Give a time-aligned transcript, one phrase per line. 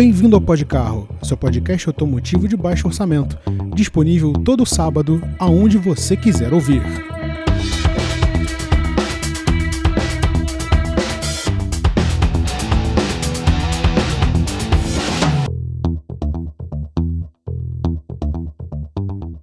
[0.00, 3.38] Bem-vindo ao Pod Carro, seu podcast automotivo de baixo orçamento,
[3.74, 6.80] disponível todo sábado, aonde você quiser ouvir.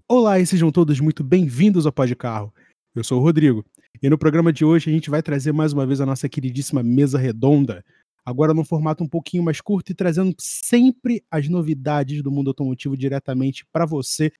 [0.09, 2.51] Olá e sejam todos muito bem-vindos ao Pod Carro.
[2.95, 3.63] Eu sou o Rodrigo
[4.01, 6.81] e no programa de hoje a gente vai trazer mais uma vez a nossa queridíssima
[6.81, 7.85] mesa redonda,
[8.27, 12.97] agora num formato um pouquinho mais curto e trazendo sempre as novidades do mundo automotivo
[12.97, 14.33] diretamente para você.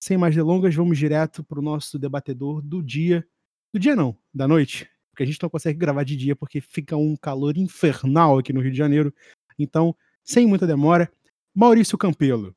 [0.00, 3.22] Sem mais delongas, vamos direto para o nosso debatedor do dia.
[3.70, 6.96] Do dia não, da noite, porque a gente não consegue gravar de dia porque fica
[6.96, 9.12] um calor infernal aqui no Rio de Janeiro.
[9.58, 11.12] Então, sem muita demora,
[11.54, 12.56] Maurício Campelo.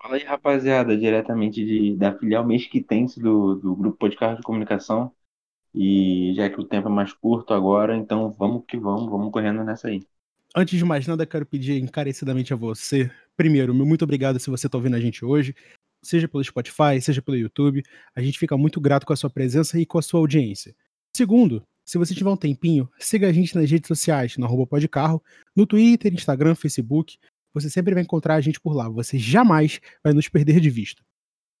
[0.00, 5.12] Fala aí, rapaziada, diretamente de, da filial Mesquitense do, do Grupo Podcast de Comunicação.
[5.74, 9.64] E já que o tempo é mais curto agora, então vamos que vamos, vamos correndo
[9.64, 10.02] nessa aí.
[10.54, 14.66] Antes de mais nada, quero pedir encarecidamente a você, primeiro, meu muito obrigado se você
[14.66, 15.54] está ouvindo a gente hoje,
[16.02, 17.82] seja pelo Spotify, seja pelo YouTube.
[18.14, 20.74] A gente fica muito grato com a sua presença e com a sua audiência.
[21.14, 25.22] Segundo, se você tiver um tempinho, siga a gente nas redes sociais, no arroba podcarro,
[25.54, 27.18] no Twitter, Instagram, Facebook.
[27.54, 28.88] Você sempre vai encontrar a gente por lá.
[28.88, 31.02] Você jamais vai nos perder de vista.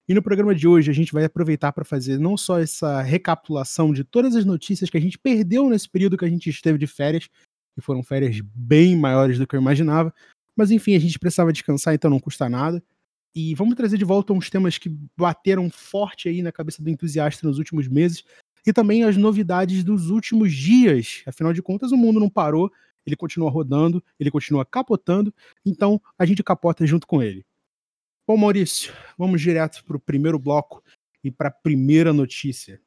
[0.08, 3.92] E no programa de hoje a gente vai aproveitar para fazer não só essa recapitulação
[3.92, 6.86] de todas as notícias que a gente perdeu nesse período que a gente esteve de
[6.86, 7.28] férias,
[7.74, 10.12] que foram férias bem maiores do que eu imaginava,
[10.56, 12.82] mas enfim, a gente precisava descansar, então não custa nada.
[13.34, 17.46] E vamos trazer de volta uns temas que bateram forte aí na cabeça do entusiasta
[17.46, 18.24] nos últimos meses
[18.66, 21.22] e também as novidades dos últimos dias.
[21.26, 22.70] Afinal de contas, o mundo não parou,
[23.06, 25.32] ele continua rodando, ele continua capotando,
[25.64, 27.44] então a gente capota junto com ele.
[28.24, 30.80] Bom, Maurício, vamos direto para o primeiro bloco
[31.24, 32.80] e para a primeira notícia.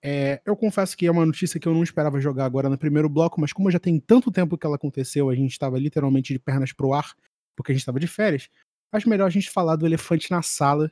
[0.00, 3.08] É, eu confesso que é uma notícia que eu não esperava jogar agora no primeiro
[3.08, 6.38] bloco, mas como já tem tanto tempo que ela aconteceu, a gente estava literalmente de
[6.38, 7.16] pernas pro ar,
[7.56, 8.48] porque a gente estava de férias,
[8.92, 10.90] acho melhor a gente falar do elefante na sala,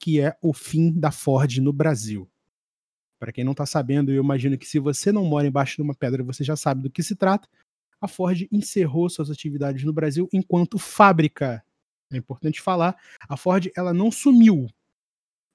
[0.00, 2.28] que é o fim da Ford no Brasil.
[3.16, 5.94] Para quem não está sabendo, eu imagino que se você não mora embaixo de uma
[5.94, 7.48] pedra, você já sabe do que se trata.
[8.00, 11.62] A Ford encerrou suas atividades no Brasil enquanto fábrica
[12.10, 12.96] é importante falar,
[13.28, 14.66] a Ford ela não sumiu.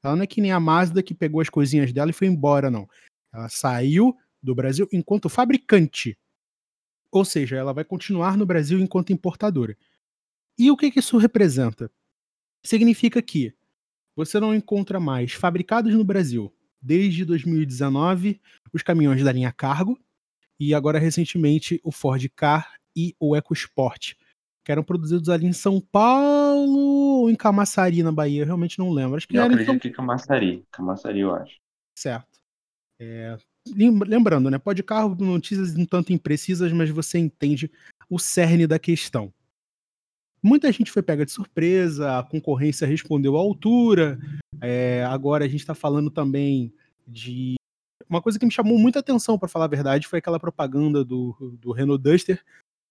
[0.03, 2.69] Ela não é que nem a Mazda que pegou as coisinhas dela e foi embora,
[2.71, 2.87] não.
[3.33, 6.17] Ela saiu do Brasil enquanto fabricante.
[7.11, 9.77] Ou seja, ela vai continuar no Brasil enquanto importadora.
[10.57, 11.91] E o que, que isso representa?
[12.63, 13.53] Significa que
[14.15, 18.39] você não encontra mais fabricados no Brasil desde 2019
[18.71, 19.99] os caminhões da linha Cargo
[20.59, 24.13] e agora recentemente o Ford Car e o EcoSport
[24.65, 28.89] que eram produzidos ali em São Paulo ou em Camaçari, na Bahia, eu realmente não
[28.89, 29.15] lembro.
[29.15, 31.57] Acho que eu era acredito em que Camaçari, Camaçari eu acho.
[31.95, 32.39] Certo.
[32.99, 33.37] É,
[33.75, 37.71] lembrando, né, pode carro, notícias um tanto imprecisas, mas você entende
[38.09, 39.31] o cerne da questão.
[40.41, 44.17] Muita gente foi pega de surpresa, a concorrência respondeu à altura.
[44.61, 46.73] É, agora a gente está falando também
[47.07, 47.55] de
[48.09, 51.55] uma coisa que me chamou muita atenção, para falar a verdade, foi aquela propaganda do,
[51.59, 52.43] do Renault Duster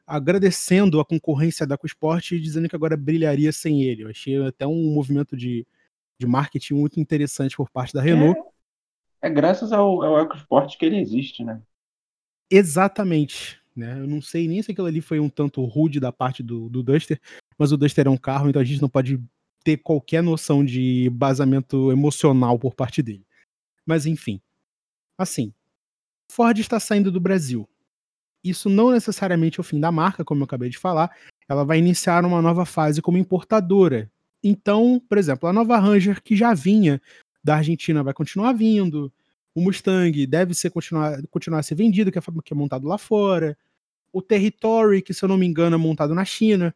[0.06, 4.04] agradecendo a concorrência da EcoSport e dizendo que agora brilharia sem ele.
[4.04, 5.66] Eu achei até um movimento de,
[6.18, 8.38] de marketing muito interessante por parte da Renault.
[9.22, 11.60] É, é graças ao, ao EcoSport que ele existe, né?
[12.50, 13.60] Exatamente.
[13.74, 13.98] Né?
[13.98, 16.82] Eu não sei nem se aquilo ali foi um tanto rude da parte do, do
[16.82, 17.20] Duster,
[17.58, 19.20] mas o Duster é um carro, então a gente não pode
[19.64, 23.26] ter qualquer noção de basamento emocional por parte dele.
[23.86, 24.40] Mas enfim.
[25.18, 25.52] Assim,
[26.30, 27.68] Ford está saindo do Brasil
[28.44, 31.10] isso não necessariamente é o fim da marca, como eu acabei de falar,
[31.48, 34.10] ela vai iniciar uma nova fase como importadora.
[34.42, 37.00] Então, por exemplo, a nova Ranger que já vinha
[37.42, 39.10] da Argentina vai continuar vindo,
[39.54, 42.98] o Mustang deve ser continuar, continuar a ser vendido, que é, que é montado lá
[42.98, 43.56] fora,
[44.12, 46.74] o Territory, que se eu não me engano é montado na China,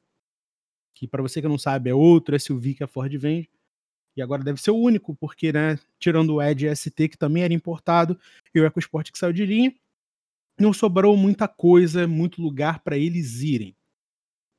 [0.94, 3.48] que para você que não sabe é outro SUV que a Ford vende,
[4.16, 7.54] e agora deve ser o único, porque, né, tirando o Edge ST, que também era
[7.54, 8.18] importado,
[8.54, 9.72] e o EcoSport que saiu de linha,
[10.58, 13.76] não sobrou muita coisa, muito lugar para eles irem,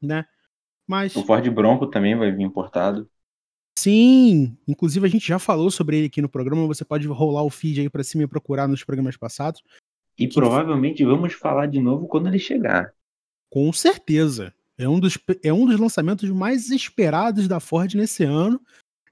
[0.02, 0.26] né?
[0.88, 3.10] Mas o Ford Bronco também vai vir importado.
[3.78, 7.50] Sim, inclusive a gente já falou sobre ele aqui no programa, você pode rolar o
[7.50, 9.62] feed aí para cima e procurar nos programas passados.
[10.18, 10.34] E que...
[10.34, 12.92] provavelmente vamos falar de novo quando ele chegar.
[13.50, 14.54] Com certeza.
[14.78, 18.60] É um dos, é um dos lançamentos mais esperados da Ford nesse ano.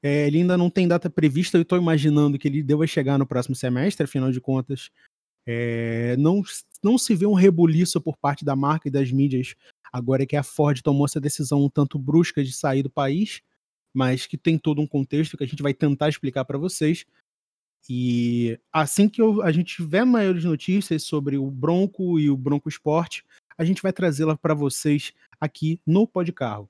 [0.01, 3.25] É, ele ainda não tem data prevista, eu estou imaginando que ele deva chegar no
[3.25, 4.91] próximo semestre, afinal de contas,
[5.49, 6.43] é, não,
[6.83, 9.55] não se vê um rebuliço por parte da marca e das mídias
[9.91, 13.41] agora que a Ford tomou essa decisão um tanto brusca de sair do país,
[13.93, 17.05] mas que tem todo um contexto que a gente vai tentar explicar para vocês.
[17.89, 22.69] E assim que eu, a gente tiver maiores notícias sobre o Bronco e o Bronco
[22.69, 23.21] Sport,
[23.57, 26.69] a gente vai trazê-la para vocês aqui no Podcarro.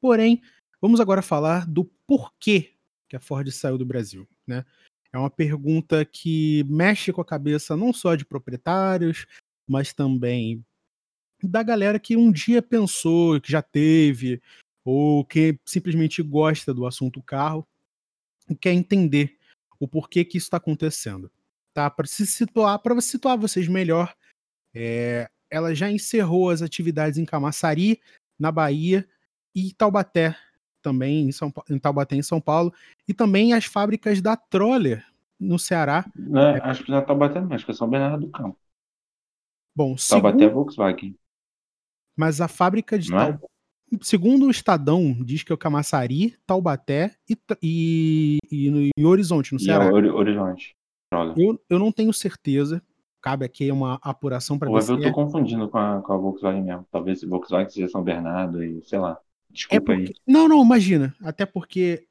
[0.00, 0.40] Porém,
[0.80, 2.72] vamos agora falar do porquê
[3.08, 4.64] que a Ford saiu do Brasil, né?
[5.12, 9.26] É uma pergunta que mexe com a cabeça não só de proprietários,
[9.68, 10.64] mas também
[11.42, 14.40] da galera que um dia pensou, que já teve,
[14.84, 17.66] ou que simplesmente gosta do assunto carro
[18.48, 19.36] e quer entender
[19.78, 21.30] o porquê que isso está acontecendo.
[21.74, 21.90] Tá?
[21.90, 24.14] Para se situar, para situar vocês melhor,
[24.74, 28.00] é, ela já encerrou as atividades em Camaçari,
[28.38, 29.08] na Bahia,
[29.54, 30.36] e Taubaté,
[30.82, 32.72] também em, São, em Taubaté, em São Paulo,
[33.08, 35.06] e também as fábricas da Troller,
[35.38, 36.04] no Ceará.
[36.14, 38.58] Não, é, acho que não é Taubaté, não, acho que é São Bernardo do Campo.
[39.74, 41.16] Bom, Taubaté é segundo, Volkswagen.
[42.16, 43.16] mas a fábrica de é?
[43.16, 43.46] Taubaté,
[44.02, 49.60] segundo o Estadão, diz que é o Camaçari, Taubaté e, e, e, e Horizonte, no
[49.60, 49.92] E é Ceará.
[49.92, 50.76] Hori- Horizonte.
[51.12, 51.34] Droga.
[51.36, 52.82] Eu, eu não tenho certeza,
[53.20, 55.12] cabe aqui uma apuração para ver eu é.
[55.12, 56.86] confundindo com a, com a Volkswagen mesmo.
[56.90, 59.18] Talvez Volkswagen seja São Bernardo e sei lá.
[59.52, 60.02] É Desculpa porque.
[60.08, 60.14] aí.
[60.26, 61.14] Não, não, imagina.
[61.22, 62.06] Até porque.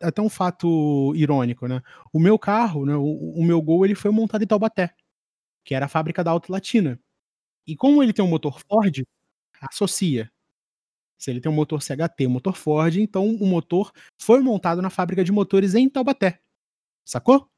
[0.00, 1.80] Até um fato irônico, né?
[2.12, 2.96] O meu carro, né?
[2.96, 4.92] O, o meu Gol, ele foi montado em Taubaté,
[5.64, 6.98] que era a fábrica da Auto Latina.
[7.66, 9.04] E como ele tem um motor Ford,
[9.60, 10.30] associa.
[11.16, 14.90] Se ele tem um motor CHT, um motor Ford, então o motor foi montado na
[14.90, 16.40] fábrica de motores em Taubaté.
[17.04, 17.48] Sacou?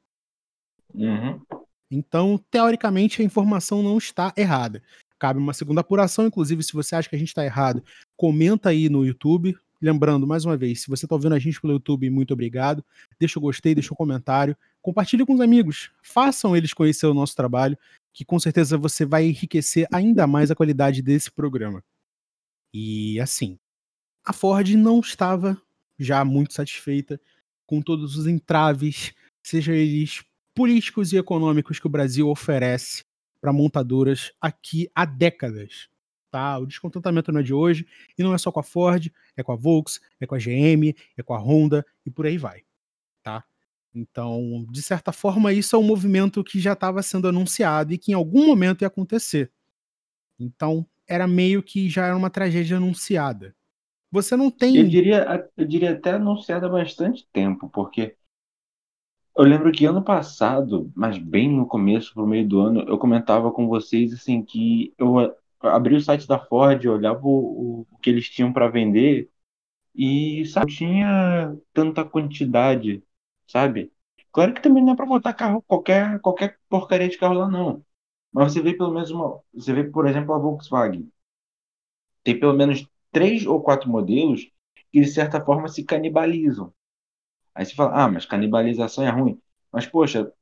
[0.92, 1.40] Uhum.
[1.90, 4.82] Então, teoricamente, a informação não está errada.
[5.22, 7.84] Cabe uma segunda apuração, inclusive, se você acha que a gente está errado,
[8.16, 9.56] comenta aí no YouTube.
[9.80, 12.84] Lembrando, mais uma vez, se você está ouvindo a gente pelo YouTube, muito obrigado.
[13.20, 14.56] Deixa o gostei, deixa o comentário.
[14.80, 15.92] Compartilhe com os amigos.
[16.02, 17.78] Façam eles conhecer o nosso trabalho,
[18.12, 21.84] que com certeza você vai enriquecer ainda mais a qualidade desse programa.
[22.75, 23.60] E assim,
[24.25, 25.56] a Ford não estava
[26.00, 27.20] já muito satisfeita
[27.64, 33.04] com todos os entraves, seja eles políticos e econômicos que o Brasil oferece
[33.42, 35.88] para montadoras aqui há décadas.
[36.30, 36.56] Tá?
[36.58, 37.86] O descontentamento não é de hoje
[38.16, 40.94] e não é só com a Ford, é com a Volks, é com a GM,
[41.18, 42.62] é com a Honda e por aí vai.
[43.22, 43.44] Tá?
[43.94, 48.12] Então, de certa forma, isso é um movimento que já estava sendo anunciado e que
[48.12, 49.50] em algum momento ia acontecer.
[50.38, 53.54] Então, era meio que já era uma tragédia anunciada.
[54.10, 54.88] Você não Eu tem.
[54.88, 58.14] diria, eu diria até anunciado há bastante tempo, porque
[59.37, 63.50] eu lembro que ano passado, mas bem no começo, pro meio do ano, eu comentava
[63.52, 65.17] com vocês assim que eu
[65.61, 69.31] abri o site da Ford, eu olhava o, o- o que eles tinham para vender
[69.94, 73.05] e sabe, não tinha tanta quantidade,
[73.49, 73.93] sabe?
[74.32, 77.85] Claro que também não é para botar carro qualquer qualquer porcaria de carro lá não.
[78.32, 81.11] Mas você vê pelo menos uma, você vê, por exemplo, a Volkswagen.
[82.25, 84.50] Tem pelo menos três ou quatro modelos
[84.93, 86.73] que de certa forma se canibalizam.
[87.54, 89.40] Aí você fala, ah, mas canibalização é ruim.
[89.72, 90.32] Mas, poxa,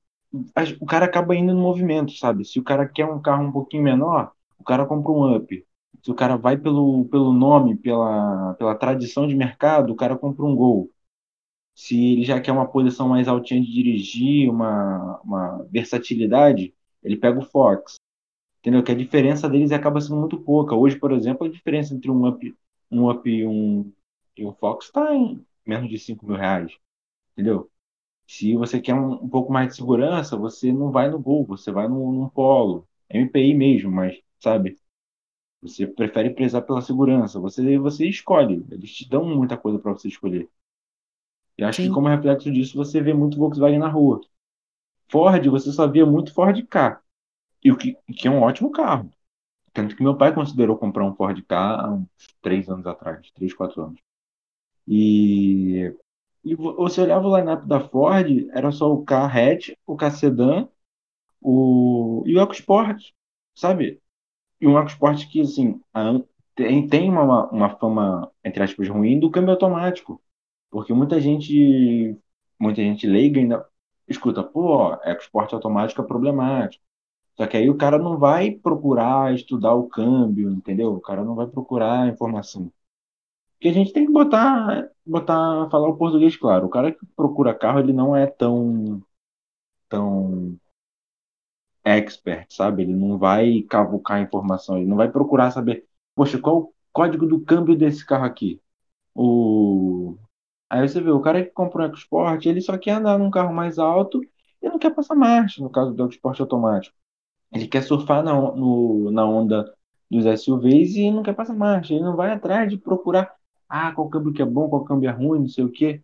[0.80, 2.44] o cara acaba indo no movimento, sabe?
[2.44, 5.66] Se o cara quer um carro um pouquinho menor, o cara compra um Up.
[6.02, 10.44] Se o cara vai pelo, pelo nome, pela, pela tradição de mercado, o cara compra
[10.44, 10.90] um Gol.
[11.74, 17.38] Se ele já quer uma posição mais altinha de dirigir, uma, uma versatilidade, ele pega
[17.38, 17.96] o Fox.
[18.60, 18.82] Entendeu?
[18.82, 20.74] Que a diferença deles acaba sendo muito pouca.
[20.74, 22.54] Hoje, por exemplo, a diferença entre um Up,
[22.90, 23.90] um Up e um,
[24.36, 26.72] e um Fox está em menos de 5 mil reais.
[27.40, 27.70] Entendeu?
[28.26, 31.72] Se você quer um, um pouco mais de segurança, você não vai no Gol, você
[31.72, 34.78] vai num, num Polo, MPI mesmo, mas, sabe?
[35.62, 37.40] Você prefere prezar pela segurança.
[37.40, 38.64] Você, você escolhe.
[38.70, 40.48] Eles te dão muita coisa para você escolher.
[41.58, 41.94] E acho que Sim.
[41.94, 44.20] como reflexo disso, você vê muito Volkswagen na rua.
[45.10, 47.00] Ford, você só via muito Ford K.
[47.64, 49.10] E o que, que é um ótimo carro.
[49.72, 52.08] Tanto que meu pai considerou comprar um Ford K há uns
[52.42, 54.00] três anos atrás, três, quatro anos.
[54.88, 55.94] E,
[56.44, 60.10] e vo- você olhava o line-up da Ford, era só o K hatch, o K
[60.10, 60.68] sedã,
[61.40, 63.02] o, e o EcoSport,
[63.54, 64.00] sabe?
[64.60, 66.20] E um EcoSport que, assim, a-
[66.54, 70.22] tem, tem uma, uma fama, entre aspas, ruim do câmbio automático.
[70.70, 72.16] Porque muita gente,
[72.60, 73.66] muita gente leiga ainda
[74.08, 76.84] escuta, pô, EcoSport automático é problemático.
[77.36, 80.94] Só que aí o cara não vai procurar estudar o câmbio, entendeu?
[80.94, 82.72] O cara não vai procurar informação.
[83.60, 86.66] Porque a gente tem que botar, botar, falar o português claro.
[86.66, 89.02] O cara que procura carro, ele não é tão,
[89.88, 90.58] tão
[91.84, 92.82] expert, sabe?
[92.82, 97.40] Ele não vai cavucar informação, ele não vai procurar saber, poxa, qual o código do
[97.40, 98.60] câmbio desse carro aqui?
[99.14, 100.16] O...
[100.70, 103.54] Aí você vê, o cara que comprou um EcoSport, ele só quer andar num carro
[103.54, 104.20] mais alto
[104.62, 106.96] e não quer passar marcha, no caso do EcoSport automático.
[107.52, 109.72] Ele quer surfar na, no- na onda
[110.10, 111.94] dos SUVs e não quer passar marcha.
[111.94, 113.34] Ele não vai atrás de procurar,
[113.70, 116.02] ah, qual câmbio que é bom, qual câmbio é ruim, não sei o quê.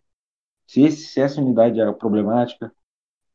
[0.67, 2.73] Se, esse, se essa unidade é problemática.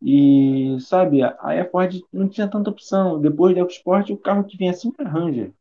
[0.03, 3.21] E, sabe, aí a Ford não tinha tanta opção.
[3.21, 5.55] Depois do EcoSport, o carro que vinha assim era Ranger.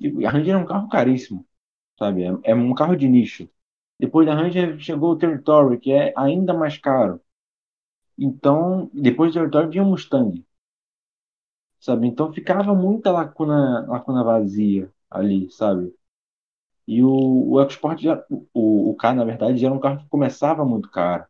[0.00, 1.46] E a Ranger é um carro caríssimo,
[1.98, 2.24] sabe?
[2.24, 3.48] É, é um carro de nicho.
[4.00, 7.20] Depois da Ranger chegou o Territory, que é ainda mais caro.
[8.18, 10.44] Então, depois do Territory vinha o Mustang,
[11.80, 12.06] sabe?
[12.06, 15.94] Então ficava muita lacuna, lacuna vazia ali, sabe?
[16.88, 20.64] E o, o EcoSport, já, o, o K, na verdade, era um carro que começava
[20.64, 21.26] muito caro.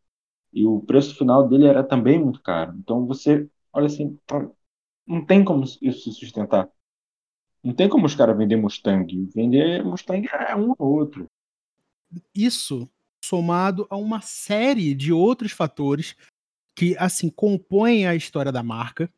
[0.53, 2.77] E o preço final dele era também muito caro.
[2.79, 4.17] Então você, olha assim,
[5.05, 6.71] não tem como isso se sustentar.
[7.61, 9.29] Não tem como os caras vender Mustang.
[9.35, 11.27] Vender Mustang é um ou outro.
[12.33, 12.89] Isso
[13.23, 16.15] somado a uma série de outros fatores
[16.77, 19.13] que, assim, compõem a história da marca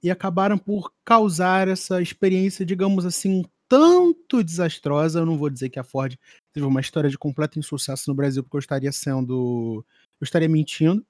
[0.00, 5.20] e acabaram por causar essa experiência, digamos assim, tanto desastrosa.
[5.20, 6.18] Eu não vou dizer que a Ford
[6.52, 9.86] teve uma história de completo insucesso no Brasil, porque eu estaria sendo.
[10.20, 11.06] Eu estaria mentindo.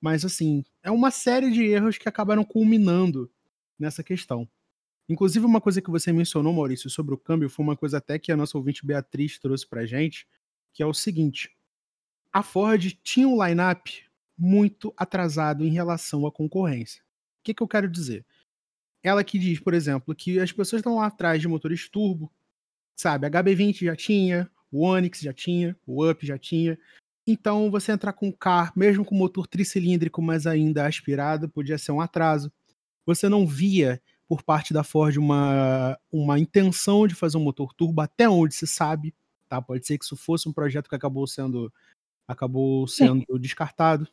[0.00, 3.28] Mas, assim, é uma série de erros que acabaram culminando
[3.76, 4.48] nessa questão.
[5.08, 8.30] Inclusive, uma coisa que você mencionou, Maurício, sobre o câmbio, foi uma coisa até que
[8.30, 10.28] a nossa ouvinte Beatriz trouxe pra gente,
[10.72, 11.56] que é o seguinte:
[12.32, 14.04] a Ford tinha um line-up
[14.38, 17.02] muito atrasado em relação à concorrência.
[17.40, 18.24] O que, que eu quero dizer?
[19.06, 22.28] Ela que diz, por exemplo, que as pessoas estão lá atrás de motores turbo,
[22.98, 23.24] sabe?
[23.24, 26.76] A HB20 já tinha, o Onix já tinha, o Up já tinha.
[27.24, 31.92] Então, você entrar com um carro, mesmo com motor tricilíndrico, mas ainda aspirado, podia ser
[31.92, 32.52] um atraso.
[33.06, 38.00] Você não via por parte da Ford uma, uma intenção de fazer um motor turbo,
[38.00, 39.14] até onde se sabe.
[39.48, 39.62] Tá?
[39.62, 41.72] Pode ser que isso fosse um projeto que acabou sendo,
[42.26, 43.38] acabou sendo Sim.
[43.38, 44.08] descartado.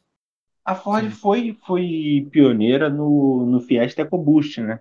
[0.66, 4.80] A Ford foi, foi pioneira no, no Fiesta EcoBoost, né?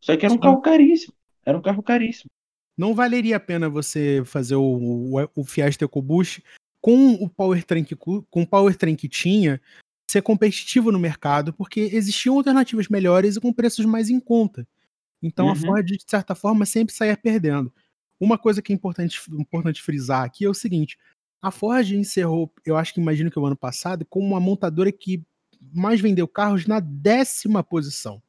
[0.00, 0.42] Só que era um Sim.
[0.42, 1.12] carro caríssimo.
[1.44, 2.30] Era um carro caríssimo.
[2.76, 6.42] Não valeria a pena você fazer o, o, o Fiesta EcoBoost
[6.80, 9.60] com o powertrain que, com o powertrain que tinha,
[10.10, 14.66] ser competitivo no mercado, porque existiam alternativas melhores e com preços mais em conta.
[15.22, 15.52] Então uhum.
[15.52, 17.72] a Ford, de certa forma, sempre saía perdendo.
[18.18, 20.98] Uma coisa que é importante, importante frisar aqui é o seguinte:
[21.42, 25.24] a Ford encerrou, eu acho que imagino que o ano passado, como uma montadora que
[25.72, 28.22] mais vendeu carros na décima posição.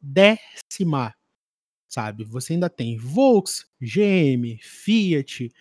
[0.00, 1.14] Décima.
[1.88, 2.24] Sabe?
[2.24, 5.52] Você ainda tem Volks, GM, Fiat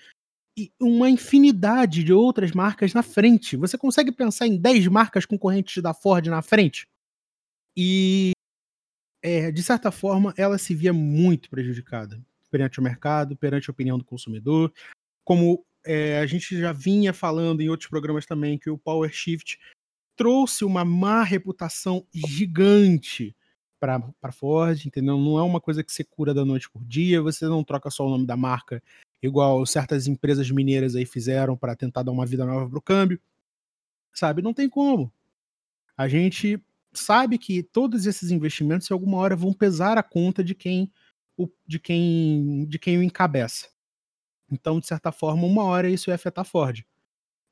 [0.58, 3.56] e uma infinidade de outras marcas na frente.
[3.58, 6.88] Você consegue pensar em 10 marcas concorrentes da Ford na frente?
[7.76, 8.32] E,
[9.22, 12.22] é, de certa forma, ela se via muito prejudicada
[12.52, 14.72] perante o mercado, perante a opinião do consumidor.
[15.24, 19.60] Como é, a gente já vinha falando em outros programas também que o Power Shift
[20.16, 23.36] trouxe uma má reputação gigante
[23.80, 25.18] para Ford, entendeu?
[25.18, 28.08] Não é uma coisa que você cura da noite por dia, você não troca só
[28.08, 28.82] o nome da marca,
[29.22, 33.20] igual certas empresas mineiras aí fizeram para tentar dar uma vida nova para o câmbio.
[34.14, 34.42] Sabe?
[34.42, 35.12] Não tem como.
[35.98, 36.62] A gente
[36.94, 40.92] sabe que todos esses investimentos, em alguma hora, vão pesar a conta de quem
[41.36, 43.73] o, de quem de quem o encabeça.
[44.54, 46.86] Então, de certa forma, uma hora isso ia afetar a Ford.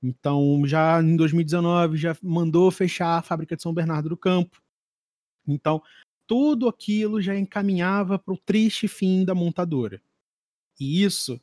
[0.03, 4.61] Então, já em 2019, já mandou fechar a fábrica de São Bernardo do Campo.
[5.47, 5.81] Então,
[6.27, 9.99] tudo aquilo já encaminhava para o triste fim da montadora.
[10.79, 11.41] E isso,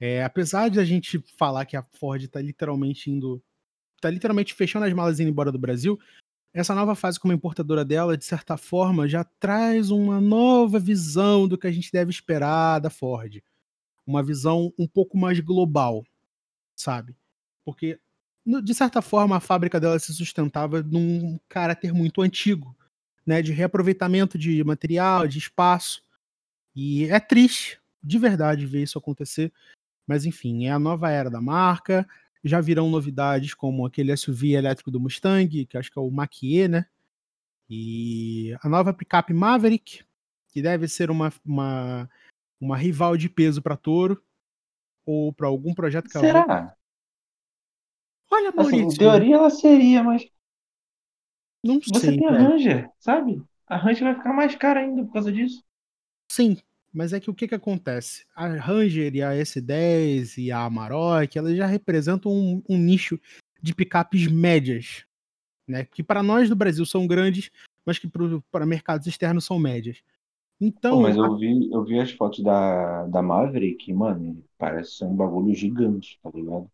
[0.00, 3.42] é, apesar de a gente falar que a Ford está literalmente indo.
[3.96, 5.98] está literalmente fechando as malas e indo embora do Brasil,
[6.54, 11.58] essa nova fase como importadora dela, de certa forma, já traz uma nova visão do
[11.58, 13.42] que a gente deve esperar da Ford
[14.06, 16.04] uma visão um pouco mais global,
[16.74, 17.16] sabe?
[17.64, 17.98] Porque,
[18.62, 22.76] de certa forma, a fábrica dela se sustentava num caráter muito antigo,
[23.26, 23.42] né?
[23.42, 26.02] De reaproveitamento de material, de espaço.
[26.74, 29.52] E é triste, de verdade, ver isso acontecer.
[30.06, 32.06] Mas, enfim, é a nova era da marca.
[32.44, 36.68] Já virão novidades como aquele SUV elétrico do Mustang, que acho que é o Mach-E,
[36.68, 36.86] né?
[37.68, 40.04] E a nova picape Maverick,
[40.52, 42.08] que deve ser uma, uma
[42.60, 44.22] uma rival de peso para Toro
[45.04, 46.40] ou para algum projeto que Será?
[46.40, 46.76] ela
[48.30, 48.86] Olha, Maurício.
[48.86, 50.28] Assim, em teoria ela seria, mas
[51.64, 53.42] não você sei, tem a Ranger, sabe?
[53.66, 55.64] A Ranger vai ficar mais cara ainda por causa disso.
[56.30, 56.56] Sim,
[56.92, 58.24] mas é que o que que acontece?
[58.34, 63.18] A Ranger e a S10 e a Amarok, elas já representam um, um nicho
[63.62, 65.04] de picapes médias,
[65.66, 65.84] né?
[65.84, 67.50] Que para nós do Brasil são grandes,
[67.84, 68.08] mas que
[68.50, 70.02] para mercados externos são médias.
[70.60, 70.96] Então.
[70.96, 75.14] Pô, mas eu vi, eu vi as fotos da, da Maverick, mano, parece ser um
[75.14, 76.70] bagulho gigante, tá ligado?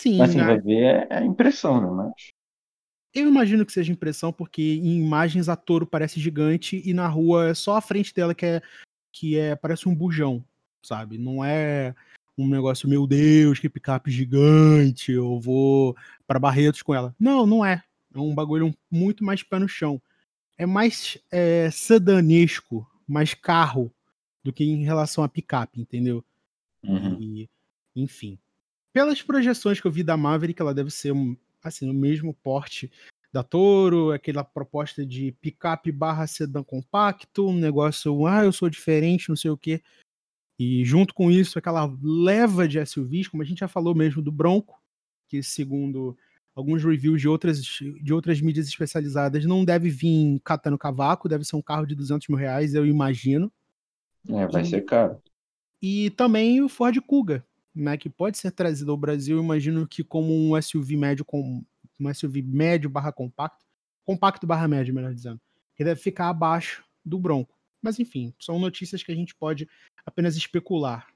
[0.00, 0.46] Sim, mas assim, a...
[0.46, 1.90] vai ver é, é impressão, né?
[1.90, 2.30] Mas...
[3.14, 7.50] Eu imagino que seja impressão, porque em imagens a Toro parece gigante e na rua
[7.50, 8.62] é só a frente dela que é
[9.12, 10.42] que é parece um bujão,
[10.82, 11.18] sabe?
[11.18, 11.94] Não é
[12.36, 15.94] um negócio, meu Deus, que picape gigante, eu vou
[16.26, 17.14] para Barretos com ela.
[17.20, 17.84] Não, não é.
[18.14, 20.00] É um bagulho muito mais pé no chão
[20.62, 23.92] é mais é, sedanesco, mais carro,
[24.44, 26.24] do que em relação a picape, entendeu?
[26.84, 27.20] Uhum.
[27.20, 27.50] E,
[27.96, 28.38] enfim.
[28.92, 31.12] Pelas projeções que eu vi da Maverick, ela deve ser
[31.62, 32.90] assim, o mesmo porte
[33.32, 39.30] da Toro, aquela proposta de picape barra sedã compacto, um negócio, ah, eu sou diferente,
[39.30, 39.82] não sei o quê.
[40.58, 44.30] E junto com isso, aquela leva de SUVs, como a gente já falou mesmo do
[44.30, 44.80] Bronco,
[45.26, 46.16] que segundo
[46.54, 51.56] alguns reviews de outras, de outras mídias especializadas, não deve vir catando cavaco, deve ser
[51.56, 53.50] um carro de 200 mil reais, eu imagino.
[54.28, 55.20] É, vai e, ser caro.
[55.80, 57.44] E também o Ford Kuga,
[57.74, 61.64] né, que pode ser trazido ao Brasil, imagino que como um SUV médio com
[61.98, 63.64] um SUV médio barra compacto,
[64.04, 65.40] compacto barra médio, melhor dizendo,
[65.74, 67.56] que deve ficar abaixo do Bronco.
[67.80, 69.68] Mas enfim, são notícias que a gente pode
[70.04, 71.08] apenas especular.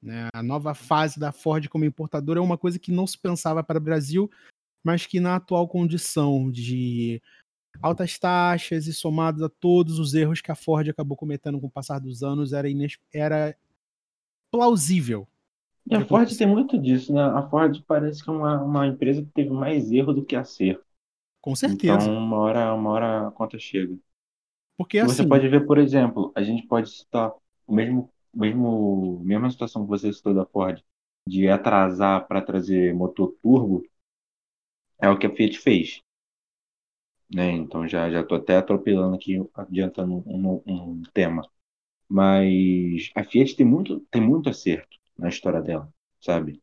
[0.00, 0.28] Né?
[0.32, 3.78] A nova fase da Ford como importadora é uma coisa que não se pensava para
[3.78, 4.30] o Brasil,
[4.84, 7.20] mas que na atual condição de
[7.82, 11.70] altas taxas e somados a todos os erros que a Ford acabou cometendo com o
[11.70, 12.68] passar dos anos, era,
[13.12, 13.56] era
[14.50, 15.26] plausível
[15.86, 17.20] e a Ford tem muito disso, né?
[17.20, 20.84] A Ford parece que é uma, uma empresa que teve mais erro do que acerto.
[21.42, 22.04] Com certeza.
[22.04, 23.94] Então, uma hora, uma hora a conta chega.
[24.78, 25.14] Porque assim.
[25.14, 27.32] Você pode ver, por exemplo, a gente pode citar
[27.66, 30.82] o mesmo, mesmo, mesma situação que você citou da Ford,
[31.28, 33.82] de atrasar para trazer motor turbo,
[35.00, 36.02] é o que a Fiat fez.
[37.34, 37.50] Né?
[37.52, 41.48] Então já já estou até atropelando aqui, adiantando um, um, tema.
[42.08, 46.62] Mas a Fiat tem muito, tem muito acerto na história dela, sabe?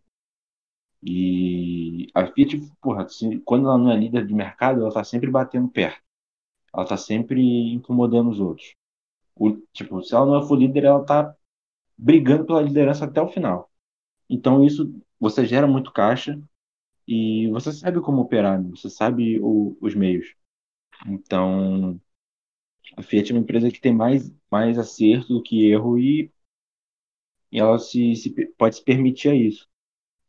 [1.03, 5.29] E a Fiat, porra, assim, quando ela não é líder de mercado, ela tá sempre
[5.31, 6.01] batendo perto.
[6.73, 7.41] Ela tá sempre
[7.73, 8.75] incomodando os outros.
[9.35, 11.35] O, tipo, se ela não for líder, ela tá
[11.97, 13.71] brigando pela liderança até o final.
[14.29, 16.41] Então isso você gera muito caixa
[17.07, 18.69] e você sabe como operar, né?
[18.69, 20.35] você sabe o, os meios.
[21.07, 21.99] Então
[22.97, 26.31] a Fiat é uma empresa que tem mais mais acerto do que erro e
[27.51, 29.69] e ela se, se, pode se permitir a isso.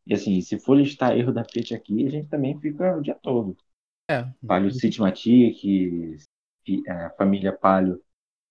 [0.05, 3.15] E assim, se for listar erro da Fiat aqui, a gente também fica o dia
[3.15, 3.57] todo.
[4.09, 4.27] É.
[4.45, 6.19] Palio Citmatic,
[6.87, 8.01] a família Palio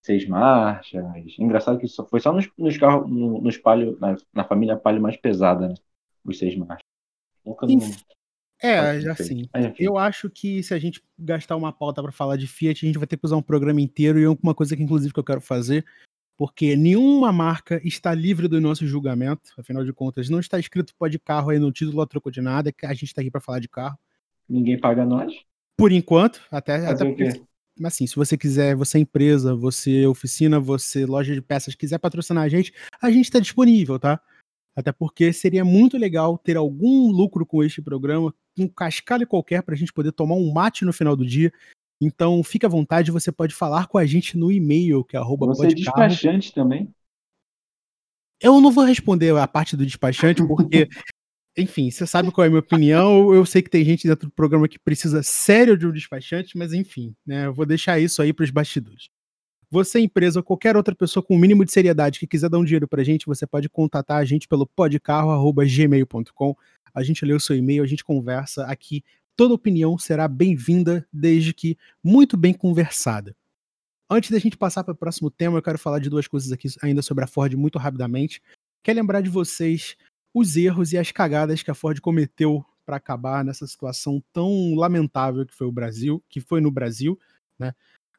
[0.03, 1.03] seis marchas.
[1.39, 5.01] Engraçado que só, foi só nos, nos carros, no, nos Palio, na, na, família Palio
[5.01, 5.75] mais pesada, né?
[6.25, 6.83] Os seis marchas.
[7.45, 7.79] Nunca não,
[8.61, 12.85] é, assim, eu acho que se a gente gastar uma pauta para falar de Fiat,
[12.85, 15.19] a gente vai ter que usar um programa inteiro e uma coisa que inclusive que
[15.19, 15.85] eu quero fazer
[16.37, 21.19] porque nenhuma marca está livre do nosso julgamento, afinal de contas, não está escrito pode
[21.19, 23.59] carro aí no título a troco de nada, que a gente está aqui para falar
[23.59, 23.97] de carro.
[24.49, 25.33] Ninguém paga nós?
[25.77, 27.41] Por enquanto, até, até porque,
[27.79, 31.75] mas assim, se você quiser, você é empresa, você é oficina, você loja de peças,
[31.75, 34.19] quiser patrocinar a gente, a gente está disponível, tá?
[34.75, 39.75] Até porque seria muito legal ter algum lucro com este programa, um cascalho qualquer para
[39.75, 41.51] a gente poder tomar um mate no final do dia
[42.05, 45.47] então, fique à vontade, você pode falar com a gente no e-mail, que é arroba
[45.47, 46.93] Você é despachante também?
[48.41, 50.89] Eu não vou responder a parte do despachante, porque,
[51.57, 53.33] enfim, você sabe qual é a minha opinião.
[53.33, 56.73] Eu sei que tem gente dentro do programa que precisa sério de um despachante, mas
[56.73, 57.45] enfim, né?
[57.45, 59.09] Eu vou deixar isso aí para os bastidores.
[59.73, 62.59] Você, empresa ou qualquer outra pessoa com o um mínimo de seriedade que quiser dar
[62.59, 66.55] um dinheiro pra gente, você pode contatar a gente pelo podcarro.gmail.com.
[66.93, 69.03] A gente lê o seu e-mail, a gente conversa aqui
[69.35, 73.35] Toda opinião será bem-vinda, desde que muito bem conversada.
[74.07, 76.67] Antes da gente passar para o próximo tema, eu quero falar de duas coisas aqui
[76.83, 78.43] ainda sobre a Ford muito rapidamente.
[78.83, 79.95] Quero lembrar de vocês
[80.35, 85.47] os erros e as cagadas que a Ford cometeu para acabar nessa situação tão lamentável
[85.47, 87.19] que foi o Brasil, que foi no Brasil,
[87.57, 87.73] né?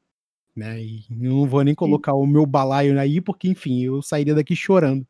[0.59, 0.83] Né?
[0.83, 5.07] E não vou nem colocar o meu balaio aí, porque, enfim, eu sairia daqui chorando.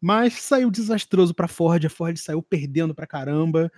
[0.00, 3.70] Mas saiu desastroso para Ford, a Ford saiu perdendo pra caramba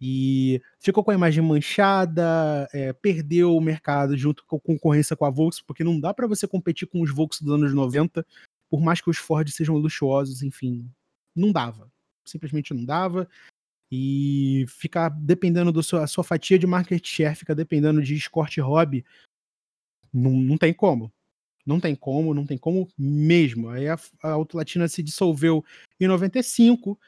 [0.00, 5.26] e ficou com a imagem manchada, é, perdeu o mercado junto com a concorrência com
[5.26, 8.26] a Volkswagen, porque não dá para você competir com os Volkswagen dos anos 90,
[8.70, 10.90] por mais que os Ford sejam luxuosos, enfim,
[11.36, 11.92] não dava.
[12.24, 13.28] Simplesmente não dava.
[13.90, 19.04] E ficar dependendo da sua, sua fatia de market share, fica dependendo de escort hobby,
[20.12, 21.12] não, não tem como.
[21.66, 23.68] Não tem como, não tem como mesmo.
[23.68, 25.64] Aí a, a Autolatina se dissolveu
[26.00, 26.98] em 95,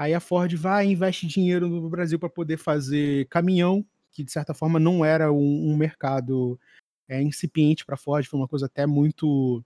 [0.00, 4.32] Aí a Ford vai e investe dinheiro no Brasil para poder fazer caminhão, que de
[4.32, 6.58] certa forma não era um, um mercado
[7.06, 9.62] é, incipiente para a Ford, foi uma coisa até muito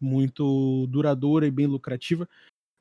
[0.00, 2.28] muito duradoura e bem lucrativa.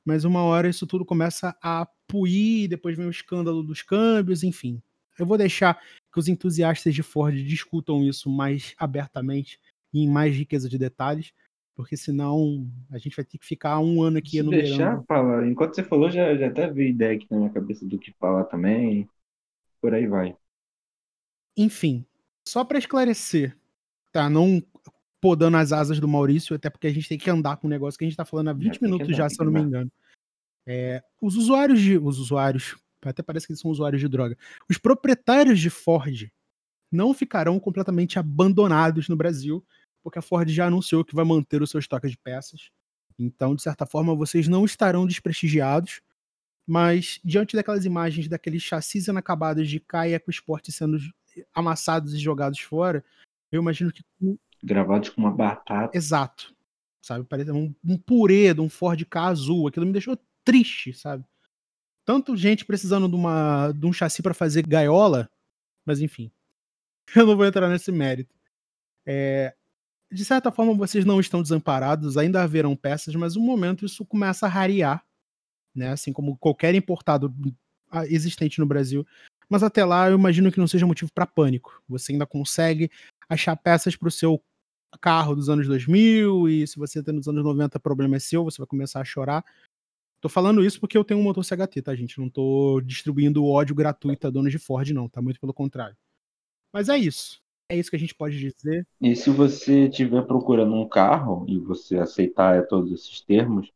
[0.05, 4.79] mas uma hora isso tudo começa a puir, depois vem o escândalo dos câmbios, enfim.
[5.17, 5.81] Eu vou deixar
[6.17, 9.59] que os entusiastas de Ford discutam isso mais abertamente
[9.93, 11.31] e em mais riqueza de detalhes,
[11.75, 14.67] porque senão a gente vai ter que ficar um ano aqui enumerando.
[14.67, 17.99] deixar falar, enquanto você falou, já, já até veio ideia aqui na minha cabeça do
[17.99, 19.07] que falar também.
[19.79, 20.35] Por aí vai.
[21.55, 22.03] Enfim,
[22.47, 23.55] só para esclarecer,
[24.11, 24.27] tá?
[24.27, 24.61] Não
[25.21, 27.97] podando as asas do Maurício, até porque a gente tem que andar com o negócio
[27.97, 29.53] que a gente tá falando há 20 tem que minutos andar, já, se eu não
[29.53, 29.91] me engano.
[30.65, 31.99] É, os usuários de.
[31.99, 32.75] Os usuários.
[33.09, 34.37] Até parece que eles são usuários de droga.
[34.69, 36.29] Os proprietários de Ford
[36.91, 39.65] não ficarão completamente abandonados no Brasil,
[40.03, 42.69] porque a Ford já anunciou que vai manter o seu estoque de peças.
[43.19, 46.01] Então, de certa forma, vocês não estarão desprestigiados.
[46.69, 50.97] Mas, diante daquelas imagens daqueles chassis inacabados de Kai EcoSport sendo
[51.53, 53.03] amassados e jogados fora,
[53.51, 54.03] eu imagino que
[54.63, 55.95] Gravados com uma batata.
[55.95, 56.53] Exato.
[57.01, 57.25] Sabe?
[57.25, 59.67] Parece um, um purê de um Ford K azul.
[59.67, 61.23] Aquilo me deixou triste, sabe?
[62.07, 65.29] Tanto gente precisando de, uma, de um chassi para fazer gaiola,
[65.85, 66.31] mas enfim.
[67.13, 68.33] Eu não vou entrar nesse mérito.
[69.05, 69.53] É,
[70.09, 74.45] de certa forma, vocês não estão desamparados, ainda haverão peças, mas no momento isso começa
[74.45, 75.05] a rarear,
[75.75, 75.89] né?
[75.89, 77.35] Assim como qualquer importado
[78.05, 79.05] existente no Brasil.
[79.49, 81.83] Mas até lá, eu imagino que não seja motivo para pânico.
[81.89, 82.89] Você ainda consegue
[83.27, 84.41] achar peças para o seu
[85.01, 88.59] carro dos anos 2000 e se você tem nos anos 90 problema é seu, você
[88.59, 89.43] vai começar a chorar.
[90.19, 92.19] Tô falando isso porque eu tenho um motor CHT, tá, gente?
[92.19, 95.21] Não tô distribuindo ódio gratuito a donos de Ford, não, tá?
[95.21, 95.95] Muito pelo contrário.
[96.73, 97.41] Mas é isso.
[97.69, 98.87] É isso que a gente pode dizer.
[99.01, 103.71] E se você estiver procurando um carro e você aceitar todos esses termos,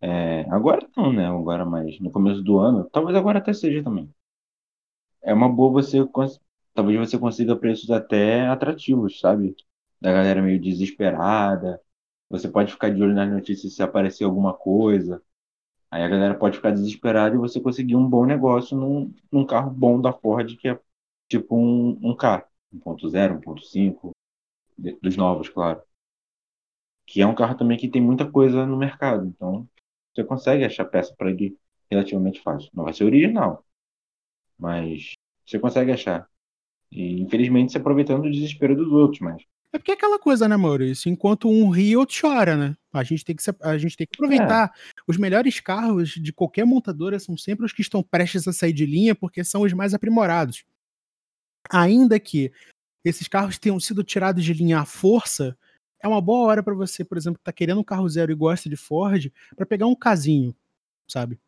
[0.00, 1.26] é, agora não, né?
[1.26, 4.12] Agora mais no começo do ano, talvez agora até seja também.
[5.22, 5.98] É uma boa você,
[6.74, 9.56] talvez você consiga preços até atrativos, sabe?
[10.00, 11.80] Da galera meio desesperada.
[12.28, 15.22] Você pode ficar de olho nas notícias se aparecer alguma coisa.
[15.92, 19.70] Aí a galera pode ficar desesperada e você conseguir um bom negócio num, num carro
[19.70, 20.80] bom da Ford, que é
[21.28, 24.12] tipo um, um K, 1.0, 1.5,
[24.78, 25.82] de- dos novos, claro.
[27.06, 29.26] Que é um carro também que tem muita coisa no mercado.
[29.26, 29.68] Então,
[30.14, 31.56] você consegue achar peça para ele
[31.90, 32.70] relativamente fácil.
[32.74, 33.64] Não vai ser original,
[34.58, 35.12] mas
[35.46, 36.28] você consegue achar.
[36.92, 40.56] E infelizmente se aproveitando do desespero dos outros, mas É porque é aquela coisa, né,
[40.56, 41.10] Maurício?
[41.10, 42.76] Enquanto um ri, outro chora, né?
[42.92, 44.72] A gente tem que, a gente tem que aproveitar.
[45.06, 48.86] Os melhores carros de qualquer montadora são sempre os que estão prestes a sair de
[48.86, 50.64] linha, porque são os mais aprimorados.
[51.70, 52.52] Ainda que
[53.04, 55.56] esses carros tenham sido tirados de linha à força,
[56.00, 58.34] é uma boa hora para você, por exemplo, que tá querendo um carro zero e
[58.34, 60.54] gosta de Ford, para pegar um casinho,
[61.08, 61.40] sabe?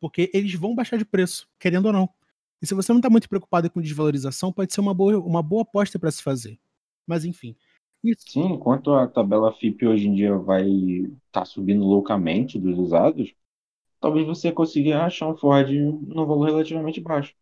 [0.00, 2.08] Porque eles vão baixar de preço, querendo ou não.
[2.60, 5.62] E se você não tá muito preocupado com desvalorização, pode ser uma boa, uma boa
[5.62, 6.58] aposta para se fazer.
[7.06, 7.56] Mas enfim.
[8.16, 10.66] Sim, enquanto a tabela FIP hoje em dia vai
[11.26, 13.34] estar subindo loucamente dos usados,
[14.00, 17.34] talvez você consiga achar um Ford num valor relativamente baixo.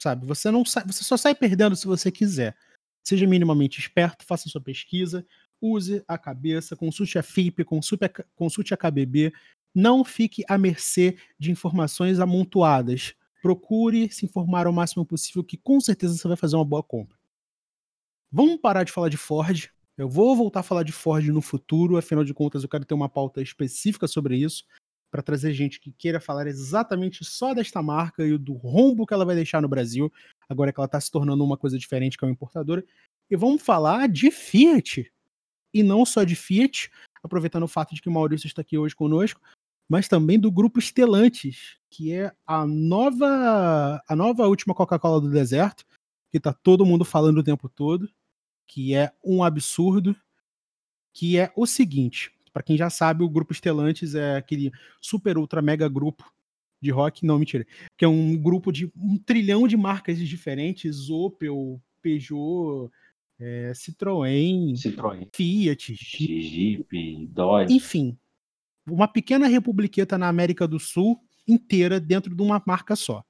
[0.00, 0.26] sabe?
[0.26, 2.56] Você não sai, você só sai perdendo se você quiser.
[3.02, 5.26] Seja minimamente esperto, faça sua pesquisa,
[5.60, 9.32] use a cabeça, consulte a FIP, consulte a, consulte a KBB,
[9.74, 13.14] não fique à mercê de informações amontoadas.
[13.42, 17.16] Procure se informar o máximo possível, que com certeza você vai fazer uma boa compra.
[18.36, 19.70] Vamos parar de falar de Ford.
[19.96, 22.92] Eu vou voltar a falar de Ford no futuro, afinal de contas, eu quero ter
[22.92, 24.64] uma pauta específica sobre isso,
[25.08, 29.24] para trazer gente que queira falar exatamente só desta marca e do rombo que ela
[29.24, 30.12] vai deixar no Brasil,
[30.48, 32.84] agora que ela está se tornando uma coisa diferente, que é uma importadora.
[33.30, 35.08] E vamos falar de Fiat.
[35.72, 36.90] E não só de Fiat,
[37.22, 39.40] aproveitando o fato de que o Maurício está aqui hoje conosco,
[39.88, 45.86] mas também do grupo Stellantis, que é a nova a nova última Coca-Cola do deserto,
[46.32, 48.10] que tá todo mundo falando o tempo todo,
[48.66, 50.16] que é um absurdo,
[51.12, 55.60] que é o seguinte, para quem já sabe, o grupo Stellantis é aquele super ultra
[55.60, 56.24] mega grupo
[56.80, 61.82] de rock, não, mentira, que é um grupo de um trilhão de marcas diferentes, Opel,
[62.00, 62.90] Peugeot,
[63.40, 67.74] é, Citroën, Citroën, Fiat, Jeep, Dodge.
[67.74, 68.16] enfim,
[68.86, 73.24] uma pequena republiqueta na América do Sul inteira dentro de uma marca só?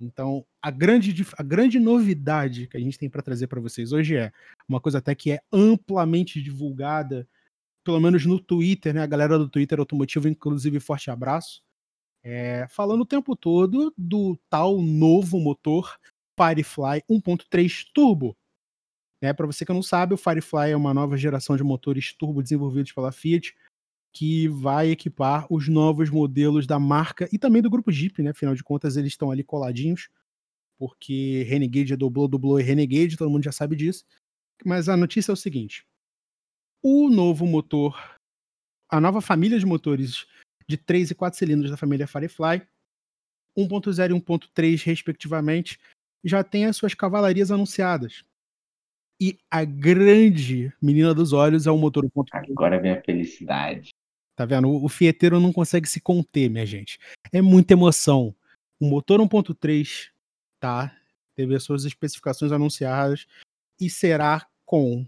[0.00, 4.16] Então, a grande, a grande novidade que a gente tem para trazer para vocês hoje
[4.16, 4.32] é
[4.66, 7.28] uma coisa até que é amplamente divulgada,
[7.84, 9.02] pelo menos no Twitter, né?
[9.02, 11.62] A galera do Twitter automotivo, inclusive, forte abraço.
[12.22, 15.98] É, falando o tempo todo do tal novo motor
[16.38, 18.36] Firefly 1.3 Turbo.
[19.22, 22.42] Né, para você que não sabe, o Firefly é uma nova geração de motores turbo
[22.42, 23.54] desenvolvidos pela Fiat
[24.12, 28.30] que vai equipar os novos modelos da marca e também do grupo Jeep, né?
[28.30, 30.08] Afinal de contas, eles estão ali coladinhos,
[30.78, 34.04] porque Renegade é dublou, dublou e Renegade, todo mundo já sabe disso.
[34.64, 35.86] Mas a notícia é o seguinte:
[36.82, 37.96] o novo motor
[38.90, 40.26] a nova família de motores
[40.66, 42.66] de 3 e 4 cilindros da família Firefly,
[43.56, 45.78] 1.0 e 1.3 respectivamente,
[46.24, 48.24] já tem as suas cavalarias anunciadas.
[49.20, 52.50] E a grande menina dos olhos é o motor 1.3.
[52.50, 53.90] Agora vem a felicidade.
[54.40, 54.70] Tá vendo?
[54.70, 56.98] O fieteiro não consegue se conter, minha gente.
[57.30, 58.34] É muita emoção.
[58.80, 60.08] O motor 1.3,
[60.58, 60.96] tá?
[61.36, 63.26] Teve as suas especificações anunciadas
[63.78, 65.06] e será com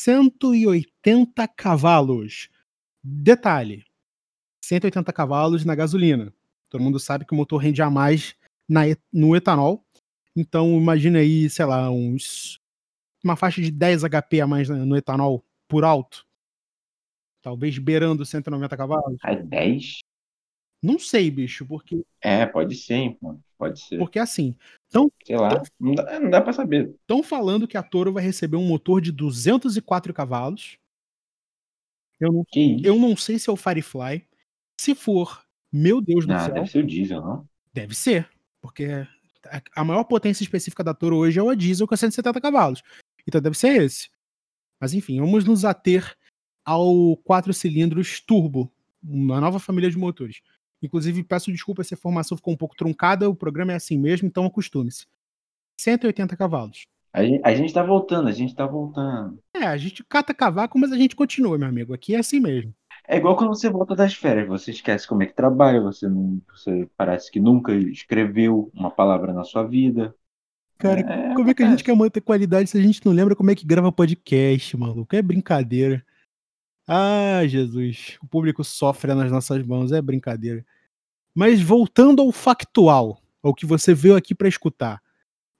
[0.00, 2.50] 180 cavalos.
[3.00, 3.84] Detalhe:
[4.64, 6.34] 180 cavalos na gasolina.
[6.68, 8.34] Todo mundo sabe que o motor rende a mais
[8.68, 8.80] na,
[9.12, 9.86] no etanol.
[10.34, 12.60] Então, imagina aí, sei lá, uns.
[13.22, 16.26] Uma faixa de 10 HP a mais no etanol por alto.
[17.48, 19.16] Talvez beirando 190 cavalos.
[19.22, 20.00] A 10?
[20.82, 22.02] Não sei, bicho, porque.
[22.20, 23.16] É, pode ser.
[23.56, 23.96] Pode ser.
[23.96, 24.54] Porque assim.
[24.86, 25.62] Então, Sei lá.
[25.80, 26.90] Não dá, não dá pra saber.
[27.00, 30.76] Estão falando que a Toro vai receber um motor de 204 cavalos.
[32.20, 32.44] Eu não,
[32.84, 34.26] eu não sei se é o Firefly.
[34.78, 37.48] Se for, meu Deus do Ah, céu, deve ser o diesel, não?
[37.72, 38.28] deve ser.
[38.60, 38.88] Porque
[39.74, 42.82] a- maior potência específica da Toro hoje é o a diesel com 170 cavalos.
[43.26, 44.10] Então deve ser esse.
[44.78, 46.14] Mas enfim, vamos nos ater
[46.68, 48.70] ao 4 cilindros turbo,
[49.02, 50.42] uma nova família de motores.
[50.82, 54.28] Inclusive, peço desculpa se a informação ficou um pouco truncada, o programa é assim mesmo,
[54.28, 55.06] então acostume-se.
[55.80, 56.86] 180 cavalos.
[57.10, 59.38] A gente, a gente tá voltando, a gente tá voltando.
[59.54, 61.94] É, a gente cata cavaco, mas a gente continua, meu amigo.
[61.94, 62.74] Aqui é assim mesmo.
[63.08, 66.38] É igual quando você volta das férias, você esquece como é que trabalha, você não,
[66.54, 70.14] você parece que nunca escreveu uma palavra na sua vida.
[70.76, 73.34] Cara, É, como é que a gente quer manter qualidade se a gente não lembra
[73.34, 75.16] como é que grava podcast, maluco?
[75.16, 76.04] É brincadeira.
[76.90, 78.16] Ah, Jesus.
[78.22, 80.64] O público sofre nas nossas mãos, é brincadeira.
[81.34, 85.02] Mas voltando ao factual, ao que você veio aqui para escutar.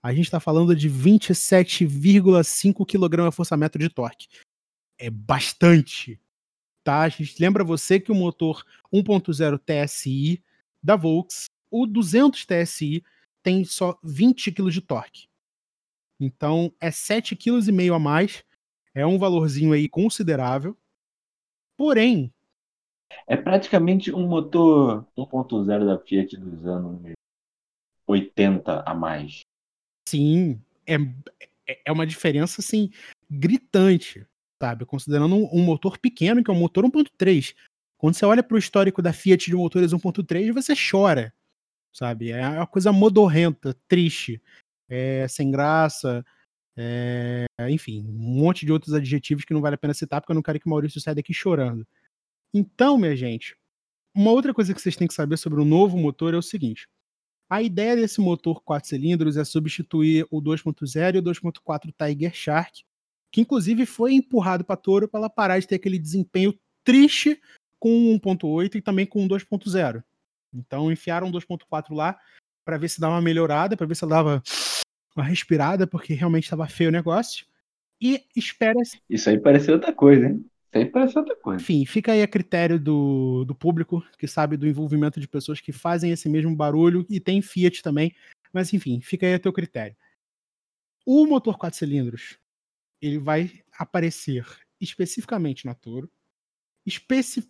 [0.02, 4.26] A gente tá falando de 27,5 kgfm de torque.
[4.98, 6.18] É bastante.
[6.82, 7.02] Tá?
[7.02, 10.42] A gente lembra você que o motor 1.0 TSI
[10.82, 13.04] da Volks, o 200 TSI
[13.42, 15.28] tem só 20 kg de torque.
[16.18, 18.42] Então é 7,5 kg a mais.
[18.94, 20.74] É um valorzinho aí considerável.
[21.78, 22.32] Porém,
[23.26, 27.00] É praticamente um motor 1.0 da Fiat dos anos
[28.06, 29.40] 80 a mais.
[30.08, 30.94] sim, é,
[31.68, 32.90] é- é uma diferença assim
[33.30, 34.26] gritante,
[34.60, 34.84] sabe?
[34.84, 37.54] Considerando um, um motor pequeno, que é um motor 1.3.
[37.96, 41.32] Quando você olha para o histórico da Fiat de motores 1.3, você chora,
[41.94, 42.30] sabe?
[42.32, 44.42] É uma coisa modorrenta, triste,
[44.88, 46.24] é, sem graça,
[46.80, 50.36] é, enfim, um monte de outros adjetivos que não vale a pena citar, porque eu
[50.36, 51.84] não quero que o Maurício saia daqui chorando.
[52.54, 53.56] Então, minha gente,
[54.14, 56.88] uma outra coisa que vocês têm que saber sobre o novo motor é o seguinte:
[57.50, 62.84] a ideia desse motor 4 cilindros é substituir o 2.0 e o 2.4 Tiger Shark,
[63.32, 67.40] que inclusive foi empurrado para Toro para ela parar de ter aquele desempenho triste
[67.80, 70.02] com o 1.8 e também com o 2.0.
[70.54, 72.18] Então enfiaram o 2.4 lá
[72.64, 74.42] para ver se dava uma melhorada, para ver se ela dava
[75.18, 77.46] uma respirada, porque realmente estava feio o negócio.
[78.00, 80.44] E espera-se Isso aí pareceu outra coisa, hein?
[80.68, 81.61] Isso aí pareceu outra coisa.
[81.61, 85.72] enfim, fica aí a critério do, do público, que sabe do envolvimento de pessoas que
[85.72, 88.14] fazem esse mesmo barulho, e tem Fiat também,
[88.52, 89.96] mas enfim, fica aí a teu critério.
[91.04, 92.38] O motor 4 cilindros,
[93.00, 94.46] ele vai aparecer
[94.81, 96.11] especificamente na Toro,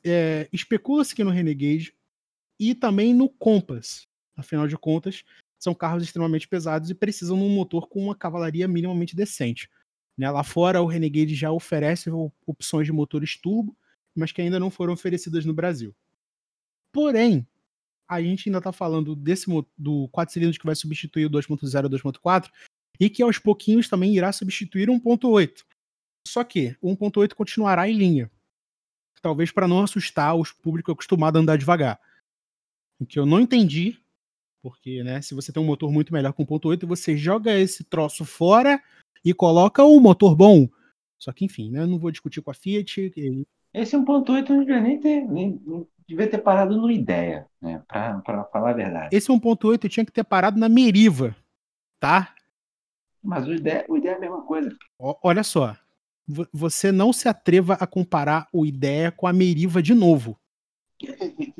[0.04, 1.94] é, especula-se que no Renegade,
[2.58, 4.06] e também no Compass.
[4.36, 5.24] Afinal de contas,
[5.58, 9.68] são carros extremamente pesados e precisam de um motor com uma cavalaria minimamente decente.
[10.16, 10.30] Né?
[10.30, 12.10] Lá fora, o Renegade já oferece
[12.46, 13.76] opções de motores turbo,
[14.14, 15.94] mas que ainda não foram oferecidas no Brasil.
[16.92, 17.46] Porém,
[18.08, 21.86] a gente ainda está falando desse do 4 cilindros que vai substituir o 2.0 e
[21.86, 22.50] o 2.4
[22.98, 25.64] e que aos pouquinhos também irá substituir o 1.8.
[26.26, 28.30] Só que o 1.8 continuará em linha.
[29.20, 32.00] Talvez para não assustar os públicos acostumados a andar devagar.
[32.98, 33.98] O que eu não entendi,
[34.70, 38.24] porque né, se você tem um motor muito melhor o 1.8, você joga esse troço
[38.24, 38.80] fora
[39.24, 40.68] e coloca o motor bom.
[41.18, 43.12] Só que enfim, né, não vou discutir com a Fiat.
[43.16, 45.60] e- Esse 1.8 não devia nem ter, nem,
[46.06, 47.82] devia ter parado no ideia, né?
[47.88, 49.16] Pra, pra falar a verdade.
[49.16, 51.34] Esse 1.8 tinha que ter parado na Meriva,
[52.00, 52.34] tá?
[53.22, 54.70] Mas o ideia, o ideia é a mesma coisa.
[54.98, 55.76] Ó, Olha só,
[56.26, 60.38] vo- você não se atreva a comparar o Ideia com a Meriva de novo.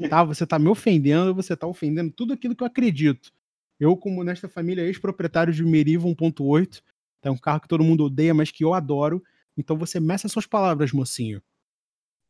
[0.09, 0.24] Tá?
[0.24, 3.33] Você tá me ofendendo, você tá ofendendo tudo aquilo que eu acredito.
[3.79, 6.83] Eu, como nesta família ex-proprietário de Meriva 1.8,
[7.22, 9.22] é um carro que todo mundo odeia, mas que eu adoro.
[9.57, 11.42] Então você meça suas palavras, mocinho.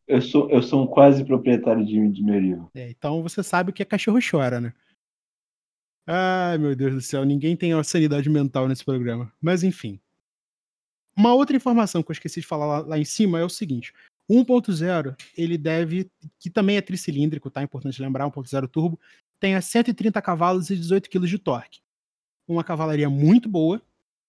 [0.06, 2.70] Eu sou, eu sou um quase proprietário de, de Meriva.
[2.74, 4.72] É, então você sabe o que é cachorro chora, né?
[6.06, 9.30] Ai, meu Deus do céu, ninguém tem a sanidade mental nesse programa.
[9.40, 10.00] Mas enfim.
[11.14, 13.92] Uma outra informação que eu esqueci de falar lá, lá em cima é o seguinte:
[14.30, 17.62] 1.0, ele deve, que também é tricilíndrico, tá?
[17.62, 19.00] Importante lembrar, 1.0 turbo,
[19.40, 21.80] tem a 130 cavalos e 18 kg de torque.
[22.46, 23.80] Uma cavalaria muito boa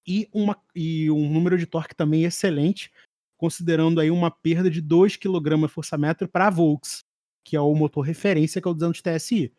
[0.07, 2.91] e, uma, e um número de torque também excelente,
[3.38, 7.03] considerando aí uma perda de 2 kg força-metro para a Volks,
[7.43, 9.53] que é o motor referência que é o 200 TSI.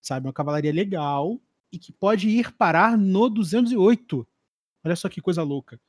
[0.00, 1.40] Sabe, uma cavalaria legal
[1.72, 4.26] e que pode ir parar no 208.
[4.84, 5.80] Olha só que coisa louca.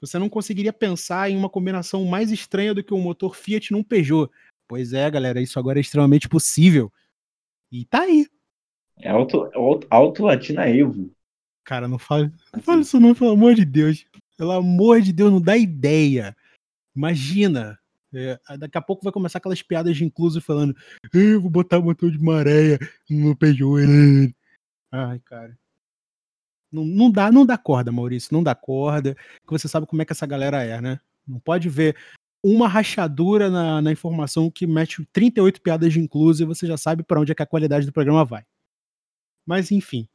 [0.00, 3.82] Você não conseguiria pensar em uma combinação mais estranha do que um motor Fiat num
[3.82, 4.30] Peugeot.
[4.66, 6.92] Pois é, galera, isso agora é extremamente possível.
[7.70, 8.26] E tá aí.
[8.98, 11.10] É Auto, auto, auto Latina Evo.
[11.64, 14.06] Cara, não fale, não fale isso não, pelo amor de Deus.
[14.36, 16.36] Pelo amor de Deus, não dá ideia.
[16.96, 17.78] Imagina.
[18.12, 20.74] É, daqui a pouco vai começar aquelas piadas de incluso falando
[21.14, 22.76] eu vou botar motor de maréia
[23.08, 24.34] no Peugeot.
[24.90, 25.56] Ai, cara.
[26.72, 30.04] Não, não, dá, não dá corda, Maurício, não dá corda, que você sabe como é
[30.04, 31.00] que essa galera é, né?
[31.26, 31.96] Não pode ver
[32.42, 37.02] uma rachadura na, na informação que mete 38 piadas de incluso e você já sabe
[37.02, 38.44] para onde é que a qualidade do programa vai.
[39.46, 40.08] Mas enfim.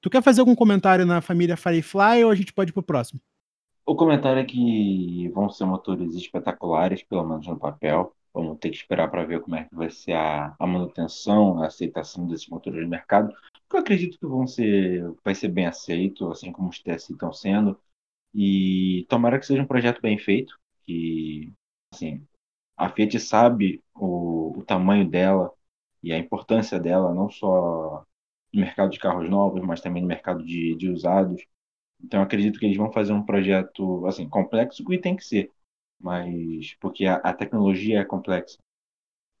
[0.00, 3.20] Tu quer fazer algum comentário na família Firefly ou a gente pode ir pro próximo?
[3.84, 8.15] O comentário é que vão ser motores espetaculares, pelo menos no papel.
[8.36, 11.66] Vamos ter que esperar para ver como é que vai ser a, a manutenção, a
[11.68, 13.32] aceitação desses motores no mercado.
[13.72, 17.80] Eu acredito que vão ser, vai ser bem aceito, assim como os TSI estão sendo.
[18.34, 21.52] E tomara que seja um projeto bem feito, que
[21.92, 22.26] assim,
[22.76, 25.52] a Fiat sabe o, o tamanho dela
[26.02, 28.04] e a importância dela, não só
[28.52, 31.42] no mercado de carros novos, mas também no mercado de, de usados.
[32.02, 35.52] Então acredito que eles vão fazer um projeto assim complexo e tem que ser
[36.00, 38.58] mas porque a, a tecnologia é complexa,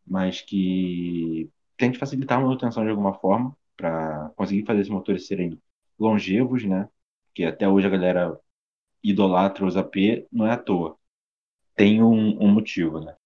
[0.06, 5.26] mas que tem que facilitar a manutenção de alguma forma para conseguir fazer esses motores
[5.26, 5.60] serem
[5.98, 6.88] longevos, né?
[7.34, 8.40] Que até hoje a galera
[9.02, 10.98] idolatra os AP, não é à toa.
[11.74, 13.16] Tem um, um motivo, né?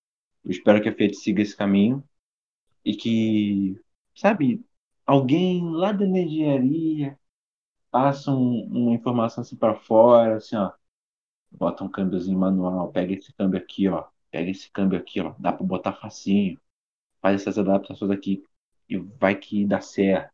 [0.44, 2.04] Eu espero que a Fiat siga esse caminho
[2.84, 3.80] e que,
[4.14, 4.64] sabe,
[5.06, 7.18] alguém lá da engenharia
[7.90, 10.72] passa um, uma informação assim para fora, assim, ó,
[11.50, 15.52] bota um câmbiozinho manual, pega esse câmbio aqui, ó, pega esse câmbio aqui, ó, dá
[15.52, 16.60] para botar facinho,
[17.20, 18.44] faz essas adaptações aqui
[18.88, 20.32] e vai que dá certo.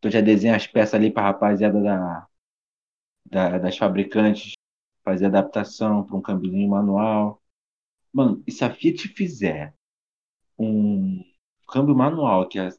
[0.00, 2.28] Tu já desenha as peças ali para rapaziada da,
[3.24, 4.54] da, das fabricantes
[5.04, 7.42] fazer adaptação para um câmbiozinho manual.
[8.12, 9.74] Mano, e se a Fiat fizer
[10.58, 11.24] um
[11.68, 12.70] câmbio manual que é,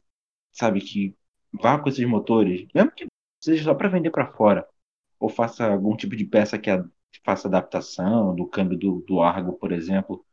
[0.52, 1.16] sabe que
[1.52, 3.06] vá com esses motores, mesmo que
[3.40, 4.68] seja só para vender para fora,
[5.18, 6.84] ou faça algum tipo de peça que a,
[7.24, 10.24] faça adaptação do câmbio do, do Argo, por exemplo,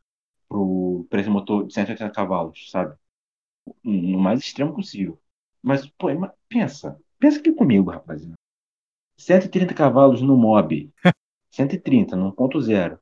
[1.08, 2.96] para esse motor de 180 cavalos, sabe?
[3.84, 5.20] No mais extremo possível.
[5.62, 6.08] Mas, pô,
[6.48, 7.00] pensa.
[7.18, 8.34] Pensa aqui comigo, rapaziada.
[9.18, 10.92] 130 cavalos no mob.
[11.50, 12.98] 130 no ponto zero.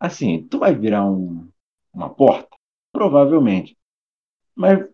[0.00, 1.48] Assim, tu vai virar um,
[1.92, 2.56] uma porta?
[2.92, 3.76] Provavelmente.
[4.54, 4.88] Mas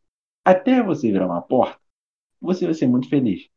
[0.44, 1.80] até você virar uma porta,
[2.40, 3.48] você vai ser muito feliz.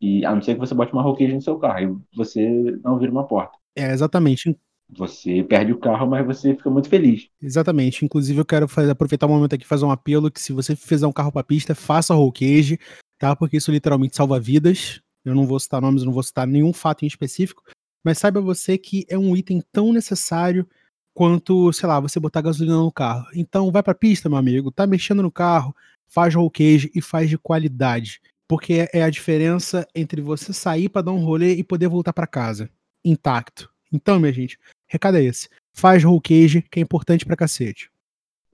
[0.00, 1.80] E a não ser que você bote uma roqueja no seu carro
[2.12, 2.48] e você
[2.82, 3.58] não vira uma porta.
[3.76, 4.56] É, exatamente.
[4.96, 7.28] Você perde o carro, mas você fica muito feliz.
[7.42, 8.04] Exatamente.
[8.04, 10.76] Inclusive, eu quero fazer, aproveitar o momento aqui e fazer um apelo que se você
[10.76, 12.78] fizer um carro para pista, faça cage,
[13.18, 13.34] tá?
[13.34, 15.00] Porque isso literalmente salva vidas.
[15.24, 17.62] Eu não vou citar nomes, não vou citar nenhum fato em específico,
[18.04, 20.68] mas saiba você que é um item tão necessário
[21.14, 23.26] quanto, sei lá, você botar gasolina no carro.
[23.34, 25.74] Então, vai pra pista, meu amigo, tá mexendo no carro,
[26.06, 28.20] faz roll cage e faz de qualidade.
[28.48, 32.26] Porque é a diferença entre você sair para dar um rolê e poder voltar para
[32.26, 32.70] casa
[33.04, 33.70] intacto.
[33.92, 35.48] Então, minha gente, recado é esse.
[35.72, 37.90] Faz roll cage, que é importante pra cacete.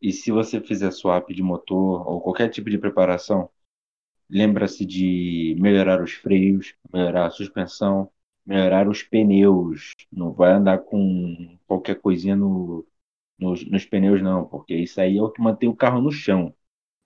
[0.02, 3.48] E se você fizer swap de motor ou qualquer tipo de preparação,
[4.28, 8.10] lembra-se de melhorar os freios, melhorar a suspensão,
[8.46, 9.92] melhorar os pneus.
[10.10, 12.86] Não vai andar com qualquer coisinha no,
[13.38, 16.54] nos, nos pneus, não, porque isso aí é o que mantém o carro no chão.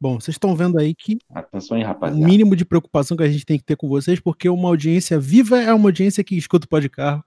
[0.05, 2.23] Bom, vocês estão vendo aí que Atenção rapaziada.
[2.23, 5.19] o mínimo de preocupação que a gente tem que ter com vocês, porque uma audiência
[5.19, 7.25] viva é uma audiência que escuta o pó de carro.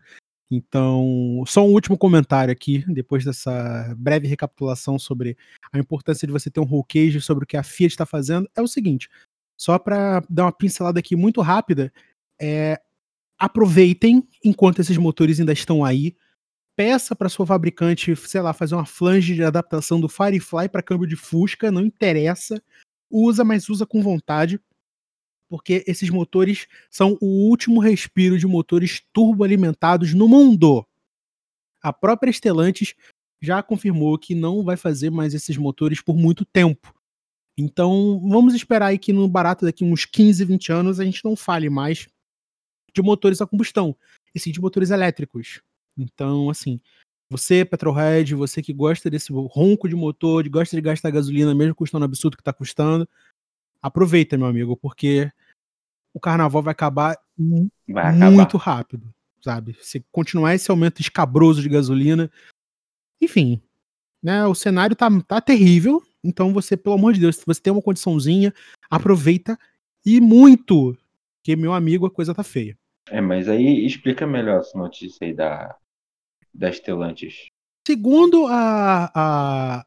[0.52, 5.36] Então, só um último comentário aqui, depois dessa breve recapitulação sobre
[5.74, 8.48] a importância de você ter um roll cage sobre o que a Fiat está fazendo,
[8.56, 9.10] é o seguinte:
[9.60, 11.92] só para dar uma pincelada aqui muito rápida,
[12.40, 12.80] é,
[13.40, 16.16] aproveitem enquanto esses motores ainda estão aí,
[16.78, 21.08] peça para sua fabricante, sei lá, fazer uma flange de adaptação do Firefly para câmbio
[21.08, 22.64] de Fusca, não interessa.
[23.10, 24.62] Usa, mas usa com vontade,
[25.50, 30.86] porque esses motores são o último respiro de motores turboalimentados no mundo.
[31.82, 32.94] A própria Stellantis
[33.42, 36.94] já confirmou que não vai fazer mais esses motores por muito tempo.
[37.58, 41.36] Então, vamos esperar aí que no barato daqui uns 15, 20 anos a gente não
[41.36, 42.08] fale mais
[42.94, 43.96] de motores a combustão,
[44.36, 45.62] e sim de motores elétricos.
[45.98, 46.80] Então, assim,
[47.30, 52.04] Você, Petrolhead, você que gosta desse ronco de motor, gosta de gastar gasolina, mesmo custando
[52.04, 53.08] o absurdo que está custando,
[53.82, 55.30] aproveita, meu amigo, porque
[56.14, 57.18] o carnaval vai acabar,
[57.88, 58.78] vai muito acabar.
[58.78, 59.76] rápido, sabe?
[59.82, 62.32] Se continuar esse aumento escabroso de gasolina,
[63.22, 63.62] enfim,
[64.24, 64.46] né?
[64.48, 67.82] O cenário tá, tá terrível, então você, pelo amor de Deus, se você tem uma
[67.82, 68.54] condiçãozinha,
[68.90, 69.60] aproveita
[70.06, 70.98] e muito,
[71.44, 72.78] que meu amigo a coisa tá feia.
[73.10, 75.78] É, mas aí explica melhor essa notícia aí da
[76.54, 77.48] da Stellantis?
[77.88, 79.86] Segundo a, a,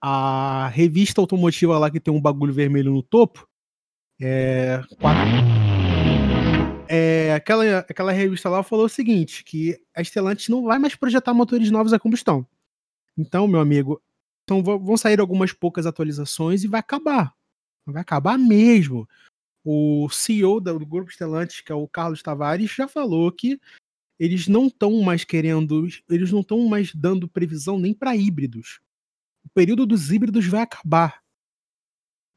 [0.00, 3.48] a revista automotiva lá que tem um bagulho vermelho no topo,
[4.20, 5.22] é, quatro,
[6.88, 11.32] é, aquela, aquela revista lá falou o seguinte, que a Stellantis não vai mais projetar
[11.32, 12.46] motores novos a combustão.
[13.16, 14.02] Então, meu amigo,
[14.44, 17.34] então vão sair algumas poucas atualizações e vai acabar.
[17.86, 19.08] Vai acabar mesmo.
[19.64, 23.60] O CEO do grupo Stellantis, que é o Carlos Tavares, já falou que
[24.22, 28.78] eles não estão mais querendo, eles não estão mais dando previsão nem para híbridos.
[29.44, 31.20] O período dos híbridos vai acabar.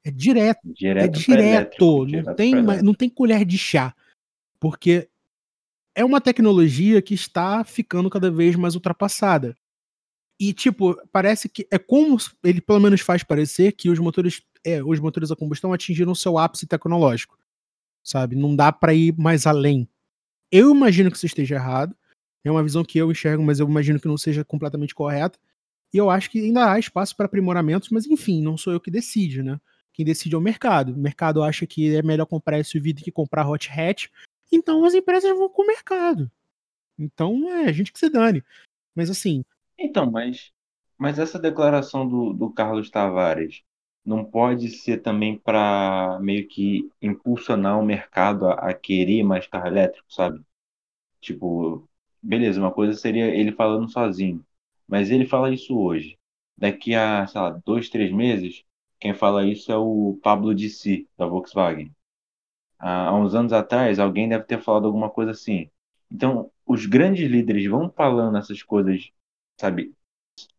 [0.03, 3.95] É direto, direto é direto, não direto tem, não tem colher de chá,
[4.59, 5.07] porque
[5.93, 9.55] é uma tecnologia que está ficando cada vez mais ultrapassada.
[10.39, 14.83] E tipo, parece que é como ele pelo menos faz parecer que os motores, é,
[14.83, 17.37] os motores a combustão atingiram seu ápice tecnológico.
[18.03, 18.35] Sabe?
[18.35, 19.87] Não dá para ir mais além.
[20.51, 21.95] Eu imagino que isso esteja errado.
[22.43, 25.39] É uma visão que eu enxergo, mas eu imagino que não seja completamente correta.
[25.93, 28.91] E eu acho que ainda há espaço para aprimoramentos, mas enfim, não sou eu que
[28.91, 29.59] decide, né?
[29.93, 30.91] Quem decide é o mercado.
[30.93, 34.07] O mercado acha que é melhor comprar SUV do que comprar hot hatch.
[34.51, 36.29] Então as empresas vão com o mercado.
[36.99, 38.43] Então é a gente que se dane.
[38.93, 39.43] Mas assim.
[39.79, 40.51] Então, mas,
[40.97, 43.63] mas essa declaração do, do Carlos Tavares
[44.05, 49.67] não pode ser também para meio que impulsionar o mercado a, a, querer mais carro
[49.67, 50.41] elétrico, sabe?
[51.19, 51.87] Tipo,
[52.21, 54.45] beleza, uma coisa seria ele falando sozinho,
[54.87, 56.17] mas ele fala isso hoje.
[56.57, 58.63] Daqui a, sei lá, dois, três meses,
[58.99, 61.91] quem fala isso é o Pablo Dissi, da Volkswagen.
[62.79, 65.69] Há, uns anos atrás, alguém deve ter falado alguma coisa assim.
[66.11, 69.11] Então, os grandes líderes vão falando essas coisas,
[69.59, 69.93] sabe,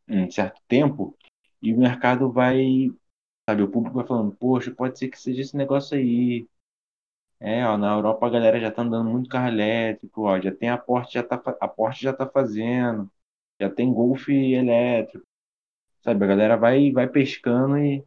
[0.08, 1.16] em certo tempo,
[1.62, 2.90] e o mercado vai
[3.48, 6.48] Sabe, o público vai falando, poxa, pode ser que seja esse negócio aí.
[7.38, 10.68] É, ó, na Europa a galera já tá andando muito carro elétrico, ó, já tem
[10.68, 13.10] a Porsche já tá, a Porsche já tá fazendo,
[13.60, 15.24] já tem Golf elétrico.
[16.02, 18.02] Sabe, a galera vai vai pescando e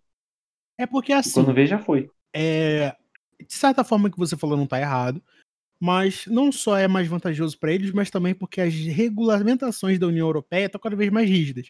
[0.77, 2.09] É porque assim, quando vê já foi.
[2.35, 2.95] É,
[3.39, 5.21] de certa forma que você falou não tá errado,
[5.79, 10.27] mas não só é mais vantajoso para eles, mas também porque as regulamentações da União
[10.27, 11.69] Europeia estão cada vez mais rígidas.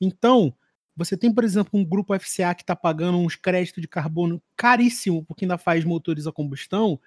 [0.00, 0.54] Então,
[0.96, 5.24] você tem, por exemplo, um grupo FCA que está pagando uns créditos de carbono caríssimo
[5.24, 7.00] porque ainda faz motores a combustão.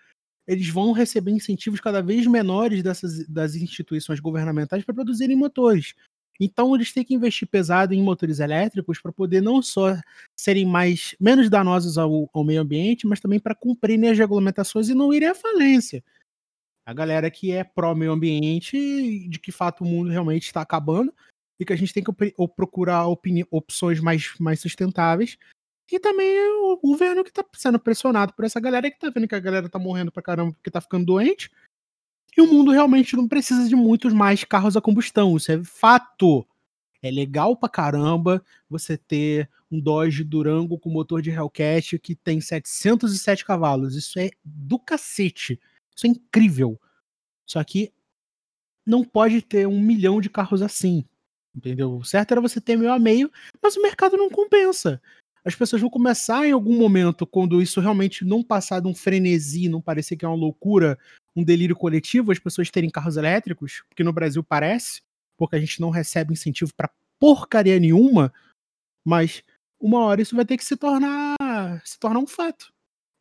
[0.48, 5.94] Eles vão receber incentivos cada vez menores dessas das instituições governamentais para produzirem motores.
[6.40, 9.96] Então eles têm que investir pesado em motores elétricos para poder não só
[10.36, 14.96] serem mais menos danosos ao, ao meio ambiente, mas também para cumprirem as regulamentações e
[14.96, 16.04] não irem à falência.
[16.86, 21.14] A galera que é pró meio ambiente, de que fato o mundo realmente está acabando,
[21.64, 22.12] e que a gente tem que
[22.56, 23.08] procurar
[23.50, 25.38] opções mais, mais sustentáveis.
[25.92, 29.36] E também o governo que está sendo pressionado por essa galera que está vendo que
[29.36, 31.52] a galera está morrendo pra caramba porque está ficando doente.
[32.36, 35.38] E o mundo realmente não precisa de muitos mais carros a combustão.
[35.38, 36.48] Isso é fato.
[37.02, 42.40] É legal pra caramba você ter um Dodge Durango com motor de Hellcat que tem
[42.40, 43.96] 707 cavalos.
[43.96, 45.60] Isso é do cacete.
[45.96, 46.80] Isso é incrível.
[47.46, 47.94] Só que
[48.86, 51.06] não pode ter um milhão de carros assim.
[51.56, 51.98] Entendeu?
[51.98, 53.32] O certo era você ter meio a meio,
[53.62, 55.02] mas o mercado não compensa.
[55.46, 59.68] As pessoas vão começar em algum momento, quando isso realmente não passar de um frenesi,
[59.68, 60.98] não parecer que é uma loucura,
[61.36, 65.02] um delírio coletivo, as pessoas terem carros elétricos, porque no Brasil parece,
[65.38, 66.90] porque a gente não recebe incentivo para
[67.20, 68.34] porcaria nenhuma,
[69.06, 69.44] mas
[69.80, 71.36] uma hora isso vai ter que se tornar
[71.84, 72.72] se tornar um fato.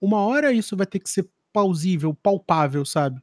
[0.00, 3.20] Uma hora isso vai ter que ser plausível, palpável, sabe?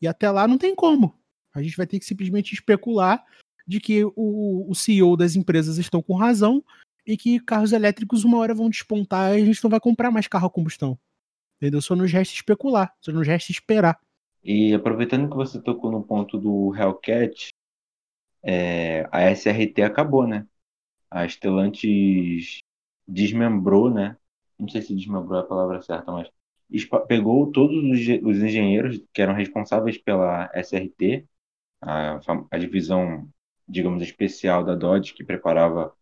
[0.00, 1.18] E até lá não tem como.
[1.54, 3.24] A gente vai ter que simplesmente especular
[3.66, 6.62] de que o, o CEO das empresas estão com razão
[7.06, 10.26] e que carros elétricos uma hora vão despontar e a gente não vai comprar mais
[10.26, 10.98] carro a combustão.
[11.56, 11.80] Entendeu?
[11.80, 13.98] Só nos resta especular, só nos resta esperar.
[14.42, 17.48] E aproveitando que você tocou no ponto do Hellcat,
[18.42, 20.46] é, a SRT acabou, né?
[21.10, 22.58] A Stellantis
[23.08, 24.16] desmembrou, né?
[24.58, 26.30] Não sei se desmembrou é a palavra certa, mas
[27.08, 31.26] pegou todos os engenheiros que eram responsáveis pela SRT,
[31.80, 33.28] a, a divisão
[33.68, 35.94] digamos, especial da Dodge que preparava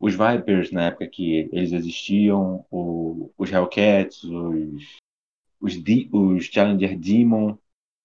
[0.00, 4.98] os Vipers na época que eles existiam, o, os Hellcats, os,
[5.60, 5.74] os,
[6.12, 7.58] os Challenger Demon.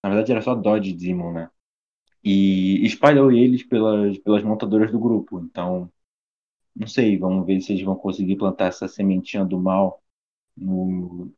[0.03, 1.49] Na verdade era só Dodge Demon, né?
[2.23, 5.39] e espalhou eles pelas, pelas montadoras do grupo.
[5.39, 5.91] Então,
[6.75, 10.01] não sei, vamos ver se eles vão conseguir plantar essa sementinha do mal
[10.55, 11.33] no,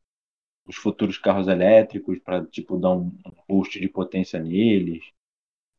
[0.73, 3.11] futuros carros elétricos para tipo dar um
[3.47, 5.03] boost de potência neles,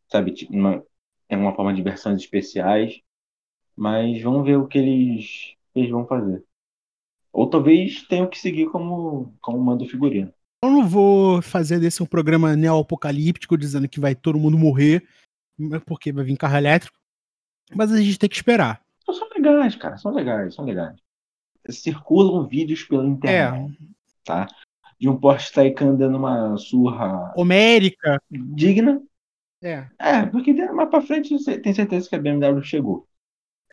[0.08, 0.32] sabe?
[0.32, 0.84] Tipo, uma,
[1.28, 3.00] é uma forma de versões especiais,
[3.74, 6.44] mas vamos ver o que eles, eles vão fazer.
[7.32, 10.32] Ou talvez tenham que seguir como, como manda o figurino.
[10.62, 15.06] Eu não vou fazer desse um programa neo-apocalíptico dizendo que vai todo mundo morrer
[15.86, 16.98] porque vai vir carro elétrico,
[17.74, 18.80] mas a gente tem que esperar.
[19.04, 20.96] São legais, cara, são legais, são legais.
[21.68, 23.86] Circulam vídeos pela internet, é.
[24.24, 24.46] tá?
[24.98, 29.02] De um Porsche Taycan dando uma surra homérica digna.
[29.66, 29.90] É.
[29.98, 33.08] É, porque mais pra frente tem certeza que a BMW chegou.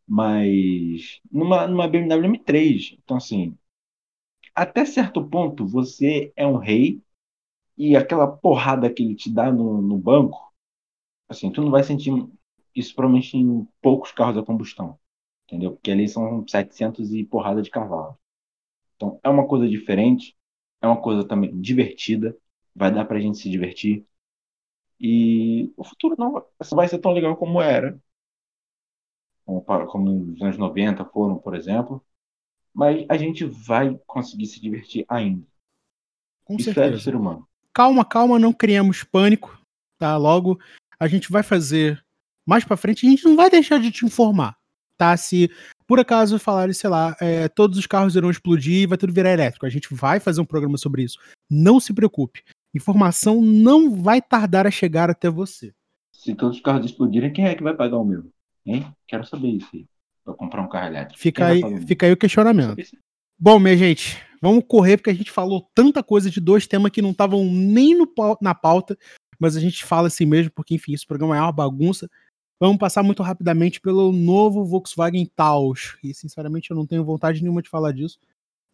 [0.08, 3.58] Mas numa, numa BMW M3, então assim,
[4.56, 7.02] até certo ponto você é um rei
[7.78, 10.54] e aquela porrada que ele te dá no, no banco,
[11.30, 12.12] assim, tu não vai sentir
[12.76, 15.00] isso provavelmente em poucos carros a combustão,
[15.48, 15.74] entendeu?
[15.74, 18.18] Porque ali são 700 e porrada de cavalo.
[18.96, 20.36] Então é uma coisa diferente,
[20.82, 22.38] é uma coisa também divertida,
[22.76, 24.06] vai dar pra gente se divertir.
[25.00, 28.00] E o futuro não vai ser tão legal como era,
[29.46, 32.04] como, como nos anos 90 foram, por exemplo,
[32.74, 35.46] mas a gente vai conseguir se divertir ainda.
[36.46, 36.88] Com Isso certeza.
[36.88, 37.48] é do ser humano.
[37.74, 39.60] Calma, calma, não criamos pânico,
[39.98, 40.18] tá?
[40.18, 40.60] Logo
[41.00, 42.04] a gente vai fazer
[42.46, 44.58] mais para frente, a gente não vai deixar de te informar,
[44.98, 45.16] tá?
[45.18, 45.50] Se
[45.88, 49.32] por acaso falarem, sei lá, é, todos os carros irão explodir e vai tudo virar
[49.32, 51.20] elétrico, a gente vai fazer um programa sobre isso.
[51.50, 52.44] Não se preocupe.
[52.74, 55.74] Informação não vai tardar a chegar até você.
[56.11, 58.32] Se todos os carros explodirem, quem é que vai pagar o meu?
[58.65, 58.88] Hein?
[59.07, 59.86] Quero saber isso aí.
[60.24, 61.19] Pra comprar um carro elétrico.
[61.19, 62.82] Fica, aí, fica aí o questionamento.
[63.38, 67.01] Bom, minha gente, vamos correr porque a gente falou tanta coisa de dois temas que
[67.01, 68.07] não estavam nem no,
[68.41, 68.97] na pauta,
[69.38, 72.09] mas a gente fala assim mesmo, porque enfim, esse programa é uma bagunça.
[72.59, 75.97] Vamos passar muito rapidamente pelo novo Volkswagen Taos.
[76.01, 78.17] E sinceramente eu não tenho vontade nenhuma de falar disso,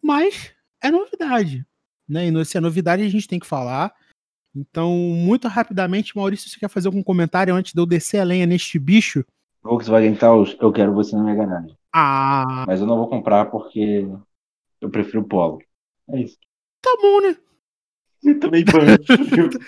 [0.00, 1.66] mas é novidade,
[2.10, 2.26] né?
[2.26, 3.94] E se é novidade a gente tem que falar.
[4.54, 8.46] Então, muito rapidamente, Maurício, você quer fazer algum comentário antes de eu descer a lenha
[8.46, 9.24] neste bicho?
[9.62, 11.76] Volkswagen Taos, eu quero você na minha garagem.
[11.92, 12.64] Ah.
[12.66, 14.08] Mas eu não vou comprar porque
[14.80, 15.60] eu prefiro o Polo.
[16.08, 16.38] É isso.
[16.80, 17.36] Tá bom, né?
[18.22, 18.98] Eu também banho.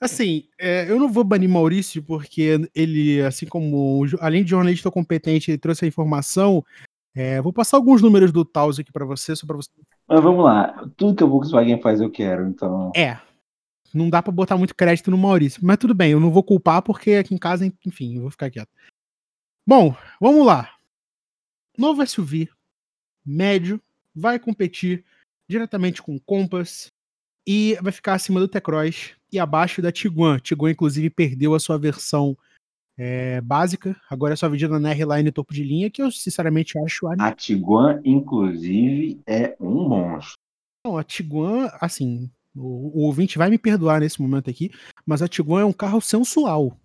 [0.00, 5.50] assim, é, eu não vou banir Maurício porque ele, assim como além de jornalista competente,
[5.50, 6.64] ele trouxe a informação.
[7.14, 9.70] É, vou passar alguns números do Taos aqui para você, só para você.
[10.08, 10.88] Mas vamos lá.
[10.96, 12.92] Tudo que a Volkswagen faz eu quero, então.
[12.94, 13.18] É.
[13.94, 16.12] Não dá para botar muito crédito no Maurício, mas tudo bem.
[16.12, 18.70] Eu não vou culpar porque aqui em casa, enfim, eu vou ficar quieto.
[19.66, 20.74] Bom, vamos lá.
[21.76, 22.48] Novo SUV,
[23.24, 23.80] médio,
[24.14, 25.04] vai competir
[25.48, 26.90] diretamente com o Compass
[27.46, 30.38] e vai ficar acima do T-Cross e abaixo da Tiguan.
[30.38, 32.36] Tiguan, inclusive, perdeu a sua versão
[32.96, 37.06] é, básica, agora é só vendida na R-Line topo de linha, que eu sinceramente acho...
[37.08, 40.34] A Tiguan, inclusive, é um monstro.
[40.84, 44.70] Não, a Tiguan, assim, o, o ouvinte vai me perdoar nesse momento aqui,
[45.06, 46.78] mas a Tiguan é um carro sensual.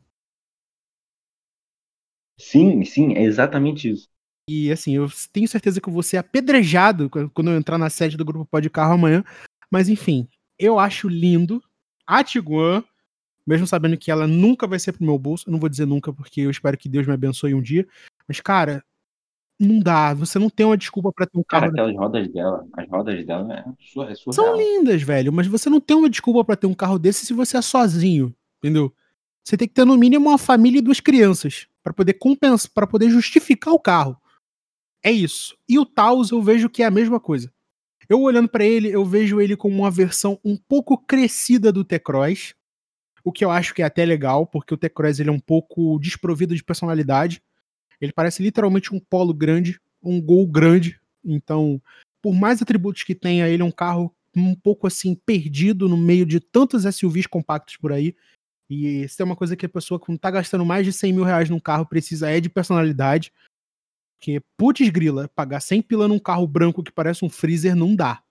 [2.40, 4.08] Sim, sim, é exatamente isso.
[4.50, 8.16] E assim, eu tenho certeza que eu vou ser apedrejado quando eu entrar na sede
[8.16, 9.24] do grupo Pode Carro amanhã.
[9.70, 11.62] Mas enfim, eu acho lindo
[12.06, 12.84] a Tiguan,
[13.48, 15.48] mesmo sabendo que ela nunca vai ser pro meu bolso.
[15.48, 17.88] Eu não vou dizer nunca, porque eu espero que Deus me abençoe um dia.
[18.28, 18.84] Mas, cara,
[19.60, 20.14] não dá.
[20.14, 21.72] Você não tem uma desculpa para ter um carro.
[21.72, 24.34] Cara, aquelas rodas dela, as rodas dela é, surreal.
[24.34, 27.34] São lindas, velho, mas você não tem uma desculpa para ter um carro desse se
[27.34, 28.94] você é sozinho, entendeu?
[29.44, 32.86] Você tem que ter no mínimo uma família e duas crianças para poder compensar, para
[32.86, 34.18] poder justificar o carro.
[35.02, 35.58] É isso.
[35.70, 37.50] E o Taos eu vejo que é a mesma coisa.
[38.10, 42.56] Eu olhando para ele, eu vejo ele como uma versão um pouco crescida do T-Cross,
[43.28, 46.00] o que eu acho que é até legal, porque o T-Cross ele é um pouco
[46.00, 47.44] desprovido de personalidade.
[48.00, 50.98] Ele parece literalmente um polo grande, um gol grande.
[51.26, 51.82] Então,
[52.22, 56.26] por mais atributos que tenha, ele é um carro um pouco assim perdido no meio
[56.26, 58.16] de tantos SUVs compactos por aí.
[58.70, 61.12] E se tem uma coisa que a pessoa que não tá gastando mais de 100
[61.12, 63.34] mil reais num carro precisa é de personalidade.
[64.18, 68.24] Porque, putz grila, pagar 100 pila num carro branco que parece um freezer não dá.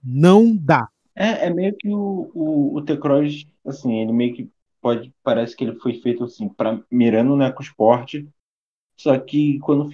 [0.00, 0.88] Não dá.
[1.16, 4.50] É, é meio que o, o, o T-Cross, assim, ele meio que
[4.80, 8.14] pode, parece que ele foi feito assim, para mirando no EcoSport,
[8.96, 9.90] só que quando,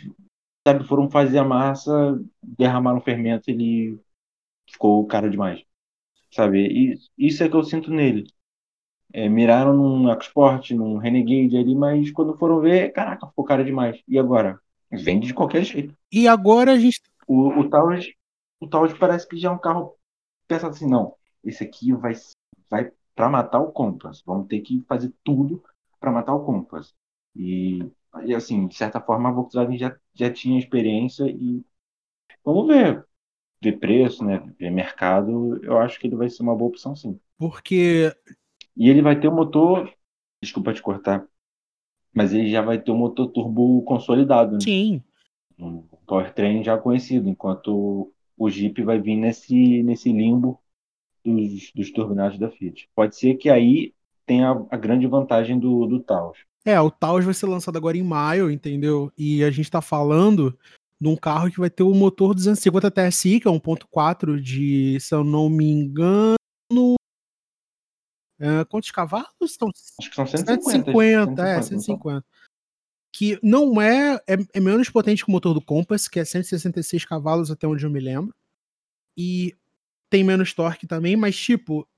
[0.67, 3.99] sabe, foram fazer a massa, derramaram fermento, ele
[4.71, 5.65] ficou caro demais,
[6.33, 6.67] sabe?
[6.67, 8.27] E isso é que eu sinto nele.
[9.13, 14.03] É, miraram num EcoSport, num Renegade ali, mas quando foram ver, caraca, ficou caro demais.
[14.09, 14.59] E agora?
[14.91, 15.95] Vende de qualquer jeito.
[16.11, 17.01] E agora a gente.
[17.27, 18.07] O, o Taurus,
[18.61, 19.97] o Taurus parece que já é um carro
[20.53, 21.15] pensado assim, não.
[21.43, 22.13] Esse aqui vai,
[22.69, 24.23] vai para matar o Compass.
[24.25, 25.63] Vamos ter que fazer tudo
[25.99, 26.95] para matar o Compass.
[27.35, 27.85] E,
[28.25, 31.65] e, assim, de certa forma, a Volkswagen já, já tinha experiência e
[32.45, 33.05] vamos ver.
[33.63, 34.39] Ver preço, né?
[34.59, 37.19] Ver mercado, eu acho que ele vai ser uma boa opção, sim.
[37.39, 38.13] Porque.
[38.77, 39.93] E ele vai ter o um motor.
[40.43, 41.27] Desculpa te cortar.
[42.13, 44.61] Mas ele já vai ter o um motor turbo consolidado, né?
[44.61, 45.03] Sim.
[45.59, 48.12] Um powertrain já conhecido, enquanto
[48.43, 50.61] o Jeep vai vir nesse, nesse limbo
[51.25, 52.89] dos, dos turbinados da Fiat.
[52.95, 53.95] Pode ser que aí
[54.27, 56.39] tenha a, grande vantagem do, do Taos.
[56.65, 59.13] É, o Taos vai ser lançado agora em maio, entendeu?
[59.17, 60.59] E a gente tá falando
[61.01, 65.15] de um carro que vai ter o motor 250 TSI, que é 1.4 de, se
[65.15, 66.37] eu não me engano,
[68.41, 69.29] é, quantos cavalos?
[69.43, 69.69] Estão
[70.01, 70.71] Acho que são 150.
[70.71, 72.27] 150, é, 150.
[73.13, 77.05] Que não é, é, é menos potente que o motor do Compass, que é 166
[77.05, 78.35] cavalos até onde eu me lembro.
[79.17, 79.55] E
[80.09, 81.89] tem menos torque também, mas tipo,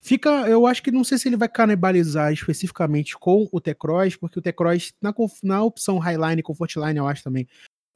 [0.00, 4.38] fica, eu acho que não sei se ele vai canibalizar especificamente com o T-Cross, porque
[4.38, 7.46] o T-Cross na, na opção Highline Comfortline eu acho também.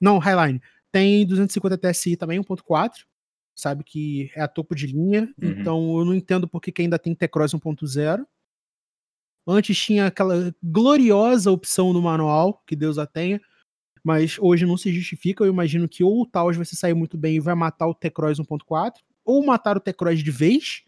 [0.00, 0.60] Não, Highline,
[0.92, 3.04] tem 250 TSI também 1.4,
[3.54, 5.48] sabe que é a topo de linha, uhum.
[5.48, 8.24] então eu não entendo por que, que ainda tem T-Cross 1.0.
[9.46, 13.40] Antes tinha aquela gloriosa opção no manual, que Deus a tenha,
[14.02, 15.44] mas hoje não se justifica.
[15.44, 17.94] Eu imagino que ou o Taos vai se sair muito bem e vai matar o
[17.94, 18.94] T-Cross 1.4,
[19.24, 20.84] ou matar o T-Cross de vez,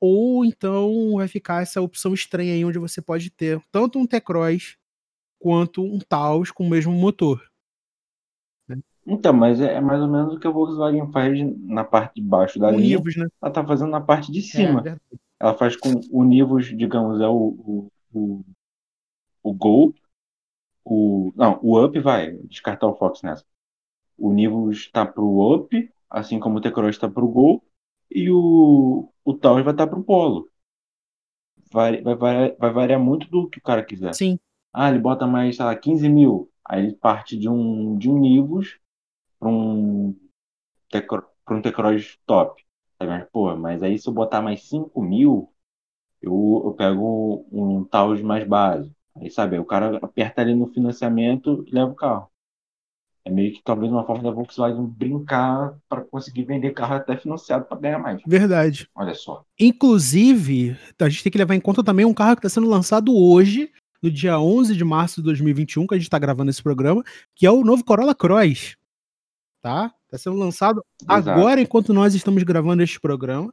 [0.00, 4.76] ou então vai ficar essa opção estranha aí onde você pode ter tanto um T-Cross
[5.38, 7.42] quanto um Taos com o mesmo motor.
[9.06, 12.22] Então, mas é, é, mais ou menos o que a Volkswagen faz na parte de
[12.22, 12.98] baixo da linha.
[12.98, 13.28] Né?
[13.40, 14.82] Ela tá fazendo na parte de cima.
[14.84, 18.44] É, ela faz com o Nivus, digamos, é o, o,
[19.42, 19.94] o, Gol.
[20.84, 23.44] O, não, o Up vai descartar o Fox nessa.
[24.16, 27.62] O Nivus está pro Up, assim como o T-Cross está para o Gol,
[28.10, 30.48] e o, o Taos vai estar tá para o Polo.
[31.70, 34.14] Vai, vai, vai, vai variar muito do que o cara quiser.
[34.14, 34.38] Sim.
[34.72, 36.50] Ah, ele bota mais, sei lá, 15 mil.
[36.64, 38.78] Aí ele parte de um, de um Nivus
[39.38, 40.16] para um,
[41.44, 42.65] pra um T-Cross top.
[43.00, 45.52] Mas, pô, mas aí se eu botar mais 5 mil,
[46.22, 48.94] eu, eu pego um Taos mais básico.
[49.16, 52.30] Aí, sabe, o cara aperta ali no financiamento e leva o carro.
[53.24, 57.64] É meio que talvez uma forma da Volkswagen brincar para conseguir vender carro até financiado
[57.64, 58.22] para ganhar mais.
[58.24, 58.88] Verdade.
[58.94, 59.44] Olha só.
[59.58, 63.12] Inclusive, a gente tem que levar em conta também um carro que está sendo lançado
[63.12, 67.02] hoje, no dia 11 de março de 2021, que a gente está gravando esse programa,
[67.34, 68.76] que é o novo Corolla Cross.
[69.60, 69.92] Tá?
[70.06, 71.30] Está sendo lançado Exato.
[71.30, 73.52] agora enquanto nós estamos gravando este programa.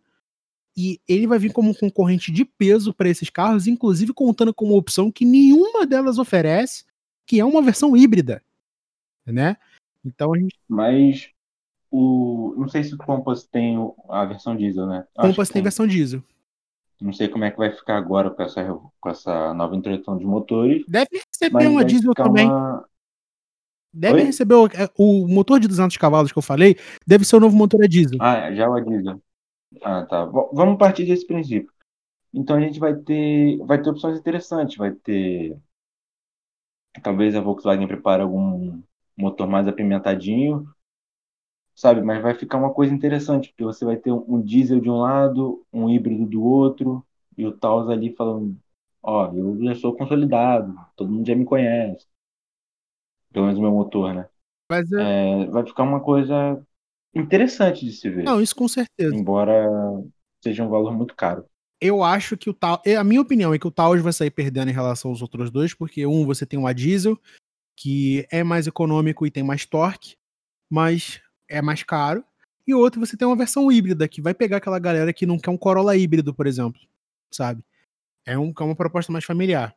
[0.75, 4.65] E ele vai vir como um concorrente de peso para esses carros, inclusive contando com
[4.65, 6.83] uma opção que nenhuma delas oferece,
[7.27, 8.41] que é uma versão híbrida
[9.31, 9.57] né?
[10.03, 10.55] Então a gente.
[10.67, 11.29] Mas
[11.89, 12.53] o.
[12.57, 13.77] Não sei se o Compass tem
[14.09, 15.05] a versão diesel, né?
[15.17, 16.21] O Compass tem, tem versão diesel.
[16.99, 18.63] Não sei como é que vai ficar agora com essa,
[18.99, 20.83] com essa nova introdução de motores.
[20.87, 22.47] Deve receber uma diesel também.
[22.47, 22.85] Uma...
[23.93, 24.23] Deve Oi?
[24.23, 26.75] receber o, é, o, motor de 200 cavalos que eu falei,
[27.05, 28.17] deve ser o novo motor a diesel.
[28.19, 29.21] Ah, já é o a diesel.
[29.81, 30.25] Ah, tá.
[30.25, 31.71] Vamos partir desse princípio.
[32.33, 34.77] Então a gente vai ter, vai ter opções interessantes.
[34.77, 35.55] Vai ter.
[37.03, 38.81] Talvez a Volkswagen prepare algum
[39.15, 40.67] motor mais apimentadinho,
[41.75, 42.01] sabe?
[42.01, 45.65] Mas vai ficar uma coisa interessante, porque você vai ter um, diesel de um lado,
[45.71, 47.05] um híbrido do outro,
[47.37, 48.55] e o Taos ali falando,
[49.01, 52.07] ó, eu já sou consolidado, todo mundo já me conhece.
[53.33, 54.27] Pelo menos o meu motor, né?
[54.71, 55.41] Mas é...
[55.41, 56.63] É, vai ficar uma coisa
[57.13, 58.23] interessante de se ver.
[58.23, 59.13] Não, isso com certeza.
[59.13, 59.67] Embora
[60.41, 61.45] seja um valor muito caro.
[61.81, 62.79] Eu acho que o Taos.
[62.97, 65.73] A minha opinião é que o Taos vai sair perdendo em relação aos outros dois,
[65.73, 67.19] porque um, você tem um a diesel,
[67.75, 70.15] que é mais econômico e tem mais torque,
[70.71, 72.23] mas é mais caro.
[72.65, 75.49] E outro, você tem uma versão híbrida, que vai pegar aquela galera que não quer
[75.49, 76.79] um Corolla híbrido, por exemplo,
[77.29, 77.61] sabe?
[78.25, 79.75] É, um, é uma proposta mais familiar.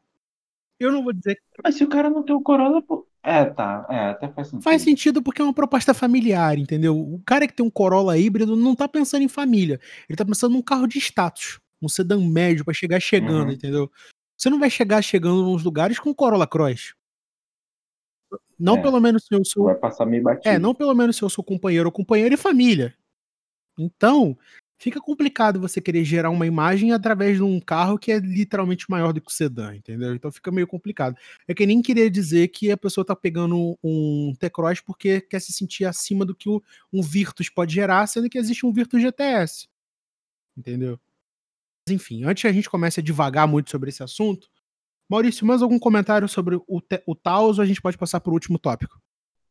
[0.78, 1.40] Eu não vou dizer.
[1.62, 3.06] Mas se o cara não tem o Corolla, pô...
[3.22, 3.86] É, tá.
[3.90, 4.62] É, até faz sentido.
[4.62, 6.96] Faz sentido porque é uma proposta familiar, entendeu?
[6.96, 9.80] O cara que tem um Corolla híbrido não tá pensando em família.
[10.08, 11.58] Ele tá pensando num carro de status.
[11.82, 13.52] Um sedã médio para chegar chegando, uhum.
[13.52, 13.90] entendeu?
[14.36, 16.94] Você não vai chegar chegando nos lugares com Corolla Cross.
[18.58, 19.64] Não é, pelo menos se eu sou.
[19.64, 20.48] Vai passar meio batido.
[20.48, 22.94] É, não pelo menos se eu sou companheiro ou companheira e família.
[23.78, 24.36] Então,
[24.78, 29.12] fica complicado você querer gerar uma imagem através de um carro que é literalmente maior
[29.12, 30.14] do que o sedã, entendeu?
[30.14, 31.16] Então fica meio complicado.
[31.48, 35.52] É que nem querer dizer que a pessoa tá pegando um T-Cross porque quer se
[35.52, 36.48] sentir acima do que
[36.92, 39.68] um Virtus pode gerar, sendo que existe um Virtus GTS.
[40.56, 40.98] Entendeu?
[41.88, 44.48] Enfim, antes que a gente comece a devagar muito sobre esse assunto,
[45.08, 48.34] Maurício, mais algum comentário sobre o, o Taos ou a gente pode passar para o
[48.34, 49.00] último tópico?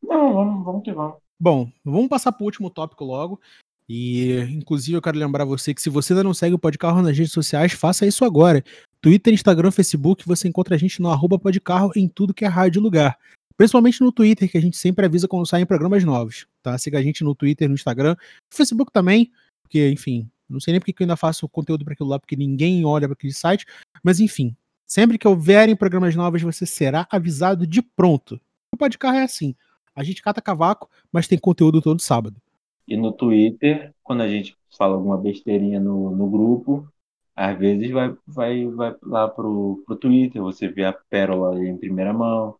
[0.02, 1.16] Não, vamos, vamos que vamos.
[1.40, 3.40] Bom, vamos passar para o último tópico logo,
[3.88, 7.16] E, inclusive, eu quero lembrar você que se você ainda não segue o Podcarro nas
[7.16, 8.64] redes sociais, faça isso agora.
[9.00, 12.82] Twitter, Instagram, Facebook, você encontra a gente no arroba Podcarro em tudo que é rádio
[12.82, 13.16] lugar.
[13.56, 16.76] Principalmente no Twitter, que a gente sempre avisa quando saem programas novos, tá?
[16.76, 19.30] Siga a gente no Twitter, no Instagram, no Facebook também,
[19.62, 22.84] porque, enfim, não sei nem porque eu ainda faço conteúdo para aquilo lá, porque ninguém
[22.84, 23.64] olha para aquele site,
[24.02, 24.54] mas enfim,
[24.86, 28.38] sempre que houverem programas novos, você será avisado de pronto.
[28.72, 29.54] O Podcarro é assim,
[29.94, 32.40] a gente cata cavaco, mas tem conteúdo todo sábado.
[32.86, 36.88] E no Twitter, quando a gente fala alguma besteirinha no, no grupo,
[37.34, 42.12] às vezes vai, vai, vai lá pro, pro Twitter, você vê a pérola em primeira
[42.12, 42.56] mão,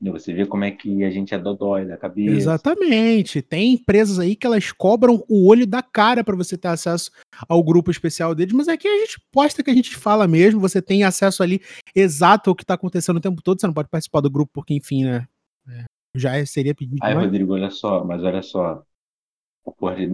[0.00, 2.36] você vê como é que a gente é dodói da cabeça.
[2.36, 3.40] Exatamente.
[3.40, 7.10] Tem empresas aí que elas cobram o olho da cara para você ter acesso
[7.48, 10.82] ao grupo especial deles, mas aqui a gente posta que a gente fala mesmo, você
[10.82, 11.60] tem acesso ali
[11.94, 14.74] exato ao que tá acontecendo o tempo todo, você não pode participar do grupo porque,
[14.74, 15.26] enfim, né?
[15.68, 16.98] É, já seria pedido.
[17.02, 18.82] Aí, Rodrigo, olha só, mas olha só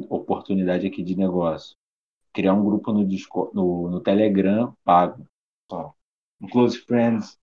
[0.08, 1.76] oportunidade aqui de negócio.
[2.32, 5.26] Criar um grupo no, Discord, no, no Telegram pago.
[5.70, 5.94] Só.
[6.40, 7.38] Um close friends,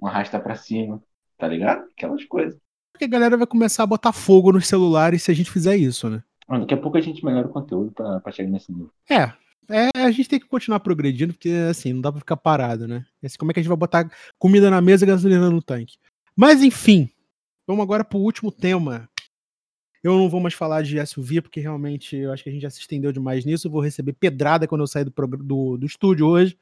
[0.00, 1.02] um arrasta pra cima,
[1.36, 1.88] tá ligado?
[1.90, 2.60] Aquelas coisas.
[2.92, 6.08] Porque a galera vai começar a botar fogo nos celulares se a gente fizer isso,
[6.08, 6.22] né?
[6.48, 8.90] Daqui a pouco a gente melhora o conteúdo pra, pra chegar nesse nível.
[9.08, 9.32] É,
[9.68, 13.04] é, a gente tem que continuar progredindo, porque assim, não dá pra ficar parado, né?
[13.22, 15.96] Assim, como é que a gente vai botar comida na mesa e gasolina no tanque?
[16.36, 17.08] Mas enfim,
[17.66, 19.08] vamos agora pro último tema
[20.02, 22.70] eu não vou mais falar de SUV, porque realmente eu acho que a gente já
[22.70, 23.66] se estendeu demais nisso.
[23.66, 26.58] Eu vou receber pedrada quando eu sair do, do, do estúdio hoje.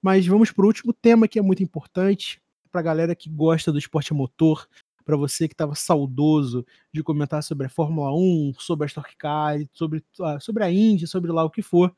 [0.00, 3.72] Mas vamos para o último tema que é muito importante para a galera que gosta
[3.72, 4.68] do esporte motor,
[5.04, 9.58] para você que estava saudoso de comentar sobre a Fórmula 1, sobre a Stock Car,
[9.72, 11.94] sobre, ah, sobre a Indy, sobre lá o que for.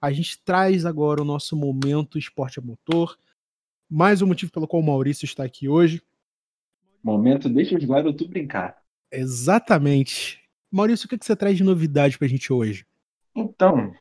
[0.00, 3.16] A gente traz agora o nosso momento esporte motor.
[3.88, 6.02] Mais um motivo pelo qual o Maurício está aqui hoje.
[7.02, 8.85] Momento, deixa os garotos brincar.
[9.10, 10.42] Exatamente.
[10.70, 12.86] Maurício, o que, você traz de novidade pra gente hoje?
[13.34, 13.94] Então,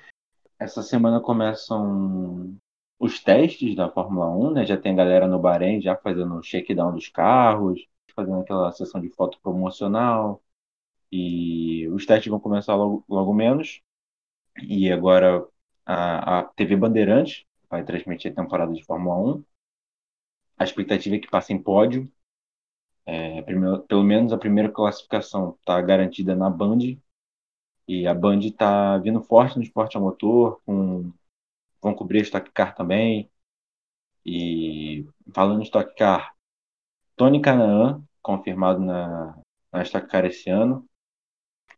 [0.60, 2.58] essa semana começam
[3.00, 4.66] os testes da Fórmula 1, né?
[4.66, 7.86] Já tem galera no Bahrein já fazendo o shakedown dos carros,
[8.16, 10.42] fazendo aquela sessão de foto promocional.
[11.12, 13.82] E os testes vão começar logo, logo menos.
[14.62, 15.46] E agora
[15.86, 19.44] a, a TV Bandeirantes vai transmitir a temporada de Fórmula 1.
[20.58, 22.12] A expectativa é que passe em pódio.
[23.06, 26.80] É, primeiro, pelo menos a primeira classificação está garantida na Band.
[27.88, 31.12] E a Band está vindo forte no esporte a motor, com,
[31.82, 33.30] vão cobrir a Stock Car também.
[34.26, 36.36] E falando em Stock Car,
[37.16, 39.38] Tony Canaan, confirmado na,
[39.72, 40.88] na Stock Car esse ano,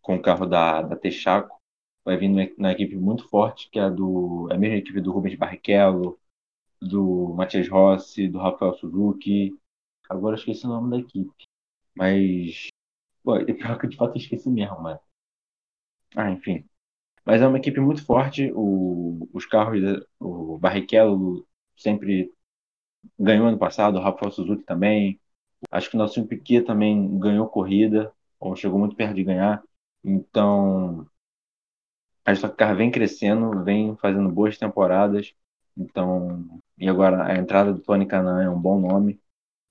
[0.01, 1.57] com o carro da, da Texaco.
[2.05, 5.35] Vai vir na equipe muito forte, que é, do, é a mesma equipe do Rubens
[5.35, 6.17] Barrichello,
[6.81, 9.57] do Matias Rossi, do Rafael Suzuki,
[10.09, 11.45] Agora eu esqueci o nome da equipe.
[11.95, 12.69] Mas.
[13.23, 14.99] Pô, é pior que de fato eu esqueci mesmo, mano.
[16.15, 16.65] Ah, enfim.
[17.25, 18.51] Mas é uma equipe muito forte.
[18.55, 19.81] O, os carros,
[20.19, 21.47] o Barrichello
[21.77, 22.33] sempre
[23.19, 25.19] ganhou ano passado, o Rafael Suzuki também.
[25.71, 29.63] Acho que o nosso Piquet também ganhou corrida, ou chegou muito perto de ganhar.
[30.03, 31.07] Então,
[32.25, 35.33] a Stock vem crescendo, vem fazendo boas temporadas.
[35.75, 39.19] Então, e agora a entrada do Tony Canan é um bom nome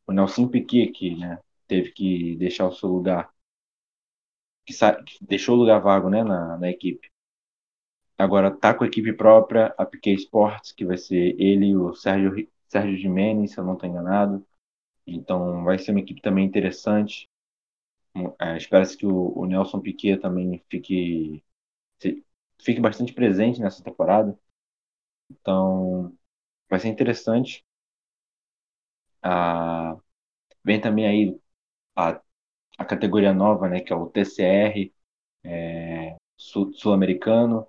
[0.06, 3.32] o Nelson Piquet, que né, teve que deixar o seu lugar,
[4.64, 4.72] que,
[5.04, 7.10] que deixou o lugar vago né, na, na equipe.
[8.18, 12.48] Agora tá com a equipe própria, a Piquet Sports, que vai ser ele o Sérgio,
[12.68, 14.46] Sérgio Gimenez, se eu não estou enganado.
[15.06, 17.28] Então vai ser uma equipe também interessante.
[18.40, 21.42] É, Espera-se que o, o, Nelson Piquet também fique,
[22.60, 24.38] fique bastante presente nessa temporada.
[25.30, 26.16] Então
[26.68, 27.64] vai ser interessante.
[29.28, 29.96] Ah,
[30.64, 31.40] vem também aí
[31.96, 32.20] a,
[32.78, 34.94] a categoria nova, né, que é o TCR
[35.44, 37.66] é, sul-americano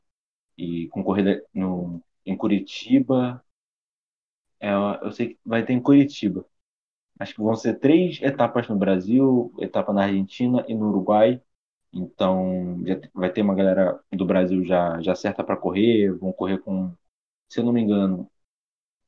[0.57, 3.43] e com corrida no, em Curitiba.
[4.59, 4.69] É,
[5.03, 6.45] eu sei que vai ter em Curitiba.
[7.19, 11.41] Acho que vão ser três etapas no Brasil, etapa na Argentina e no Uruguai.
[11.93, 16.59] Então já vai ter uma galera do Brasil já, já certa para correr, vão correr
[16.59, 16.93] com,
[17.49, 18.29] se eu não me engano,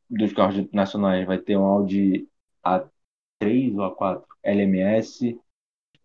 [0.10, 2.28] dos carros nacionais vai ter um Audi
[2.64, 5.39] A3 ou A4 LMS,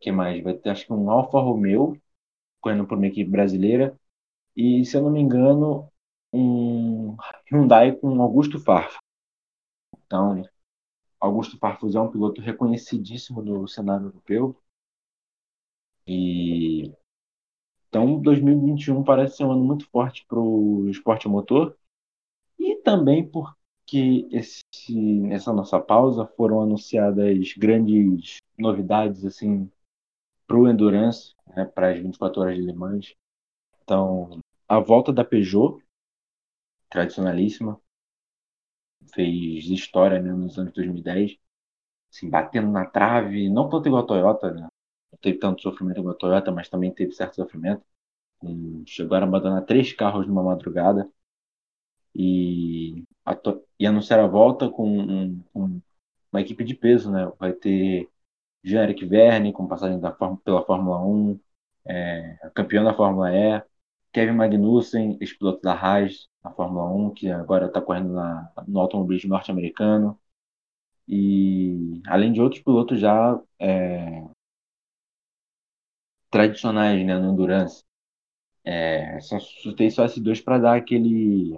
[0.01, 0.43] que mais?
[0.43, 2.01] Vai ter acho que um Alfa Romeo,
[2.61, 3.99] correndo por uma equipe brasileira,
[4.57, 5.91] e se eu não me engano,
[6.33, 7.17] um
[7.51, 8.99] Hyundai com Augusto Farfus.
[10.07, 10.43] Então,
[11.21, 14.57] Augusto Farfus é um piloto reconhecidíssimo no cenário europeu.
[16.07, 16.93] E
[17.89, 21.77] então 2021 parece ser um ano muito forte para o esporte motor
[22.59, 23.57] e também por
[23.87, 24.63] que esse,
[24.93, 29.71] nessa nossa pausa foram anunciadas grandes novidades assim
[30.47, 33.15] para o Endurance, né, para as 24 horas de Le Mans.
[33.83, 35.83] Então, a volta da Peugeot,
[36.91, 37.81] tradicionalíssima,
[39.15, 41.37] fez história né, nos anos 2010,
[42.11, 44.69] assim, batendo na trave, não tanto igual a Toyota, né?
[45.13, 47.85] não teve tanto sofrimento igual a Toyota, mas também teve certo sofrimento.
[48.87, 51.11] chegaram a abandonar três carros numa madrugada
[52.15, 53.05] e,
[53.79, 55.81] e anunciaram a volta com, um, com
[56.33, 57.31] uma equipe de peso, né?
[57.39, 58.09] Vai ter
[58.63, 61.41] Jean-Eric Verne, com passagem da, pela Fórmula 1,
[61.87, 63.63] é, campeão da Fórmula E,
[64.13, 69.31] Kevin Magnussen, ex-piloto da Haas na Fórmula 1, que agora está correndo na, no automobilismo
[69.31, 70.19] norte-americano.
[71.09, 74.25] E além de outros pilotos já é,
[76.35, 77.85] tradicionais né, no Endurance.
[78.65, 81.57] É, só só esses dois para dar aquele.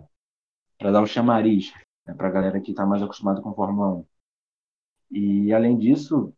[0.78, 1.72] Para dar o chamariz
[2.06, 4.06] né, para a galera que está mais acostumada com Fórmula 1.
[5.10, 6.34] E além disso,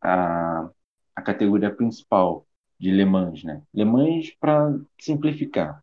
[0.00, 0.70] a,
[1.16, 2.46] a categoria principal
[2.78, 3.62] de Le Mans, né?
[3.74, 5.82] Le Mans para simplificar.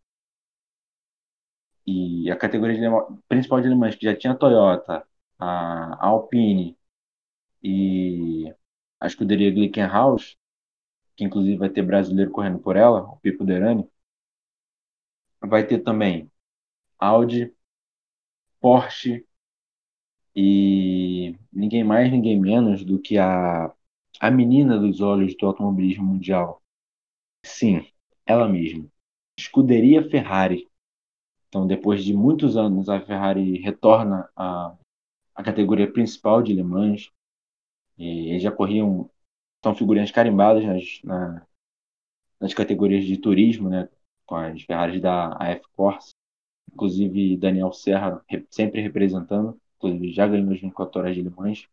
[1.86, 2.89] E a categoria de Le
[3.28, 5.06] principal de Le Mans, que já tinha a Toyota,
[5.39, 6.78] a Alpine
[7.64, 8.54] e
[9.00, 10.38] a escuderia Glickenhaus,
[11.16, 13.89] que inclusive vai ter brasileiro correndo por ela, o Pipo Derani.
[15.41, 16.30] Vai ter também
[17.00, 17.54] Audi,
[18.66, 19.24] Porsche
[20.36, 23.72] e ninguém mais, ninguém menos do que a,
[24.20, 26.63] a menina dos olhos do automobilismo mundial.
[27.45, 27.86] Sim,
[28.26, 28.88] ela mesma.
[29.38, 30.68] Escuderia Ferrari.
[31.47, 34.76] Então, depois de muitos anos, a Ferrari retorna à,
[35.36, 37.11] à categoria principal de Le Mans.
[37.99, 39.07] E eles já corriam,
[39.63, 41.45] são figurinhas carimbadas nas, na,
[42.39, 43.88] nas categorias de turismo, né,
[44.26, 46.14] com as Ferraris da AF Corse.
[46.76, 51.67] Inclusive, Daniel Serra sempre representando inclusive já ganhou as 24 horas de Le Mans,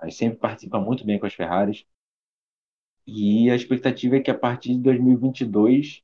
[0.00, 1.84] mas sempre participa muito bem com as Ferraris.
[3.06, 6.02] E a expectativa é que a partir de 2022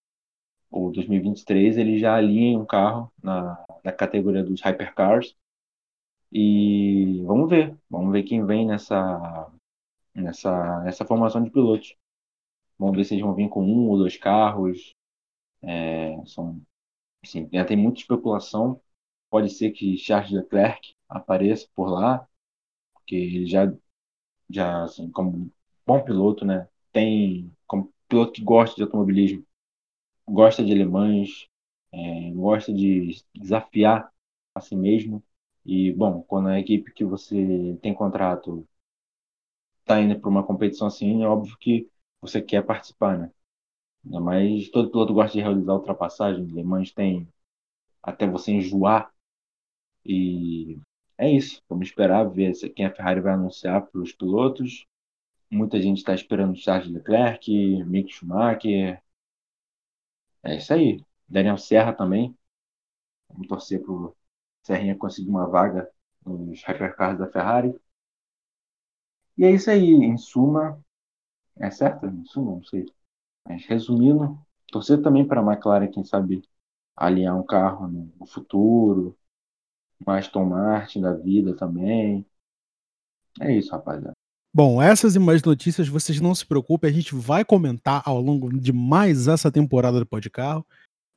[0.70, 5.36] ou 2023 ele já alinhem um carro na, na categoria dos hypercars.
[6.32, 9.50] E vamos ver, vamos ver quem vem nessa,
[10.14, 11.96] nessa, nessa formação de pilotos.
[12.78, 14.94] Vamos ver se eles vão vir com um ou dois carros.
[15.62, 16.60] É, são,
[17.24, 18.80] assim, já tem muita especulação.
[19.30, 22.26] Pode ser que Charles Leclerc apareça por lá,
[22.94, 23.72] porque ele já,
[24.50, 25.50] já assim, como
[25.86, 29.44] bom piloto, né, tem, como piloto que gosta de automobilismo,
[30.28, 31.48] gosta de alemães,
[31.92, 34.10] é, gosta de desafiar
[34.54, 35.22] a si mesmo.
[35.66, 38.66] E, bom, quando a equipe que você tem contrato
[39.80, 41.90] está indo para uma competição assim, é óbvio que
[42.20, 43.30] você quer participar, né?
[44.04, 46.44] Mas todo piloto gosta de realizar ultrapassagem.
[46.46, 47.28] Le Mans tem
[48.02, 49.12] até você enjoar.
[50.04, 50.78] E
[51.18, 51.62] é isso.
[51.68, 54.86] Vamos esperar ver quem a Ferrari vai anunciar para os pilotos.
[55.50, 57.50] Muita gente está esperando Charles Leclerc,
[57.84, 59.02] Mick Schumacher.
[60.42, 61.04] É isso aí.
[61.28, 62.36] Daniel Serra também.
[63.28, 64.16] Vamos torcer para o
[64.62, 65.90] Serrinha conseguir uma vaga
[66.24, 67.74] nos hypercars da Ferrari.
[69.36, 70.80] E é isso aí, em suma.
[71.58, 72.06] É certo?
[72.06, 72.86] Em suma, não sei.
[73.46, 74.38] Mas resumindo,
[74.70, 76.42] torcer também para a McLaren, quem sabe,
[76.96, 79.16] alinhar um carro no futuro,
[80.04, 82.24] uma Aston Martin da vida também.
[83.40, 84.12] É isso, rapaziada.
[84.52, 88.52] Bom, essas e mais notícias, vocês não se preocupem, a gente vai comentar ao longo
[88.58, 90.66] de mais essa temporada do Podcarro.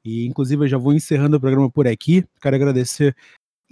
[0.06, 2.24] E inclusive eu já vou encerrando o programa por aqui.
[2.40, 3.16] Quero agradecer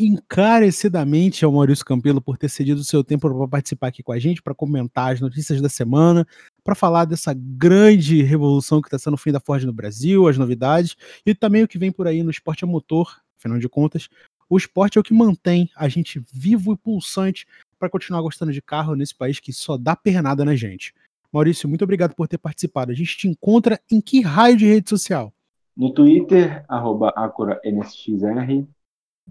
[0.06, 4.20] encarecidamente ao Maurício Campelo por ter cedido o seu tempo para participar aqui com a
[4.20, 6.26] gente, para comentar as notícias da semana,
[6.64, 10.38] para falar dessa grande revolução que está sendo o fim da Ford no Brasil, as
[10.38, 10.96] novidades
[11.26, 13.22] e também o que vem por aí no esporte a motor.
[13.38, 14.10] Afinal de contas,
[14.50, 17.48] o esporte é o que mantém a gente vivo e pulsante
[17.80, 20.94] para continuar gostando de carro nesse país que só dá pernada na gente.
[21.32, 22.92] Maurício, muito obrigado por ter participado.
[22.92, 25.34] A gente te encontra em que raio de rede social?
[25.76, 28.68] No Twitter, arroba AcoraNSXR.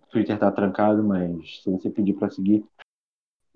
[0.08, 2.64] Twitter tá trancado, mas se você pedir para seguir,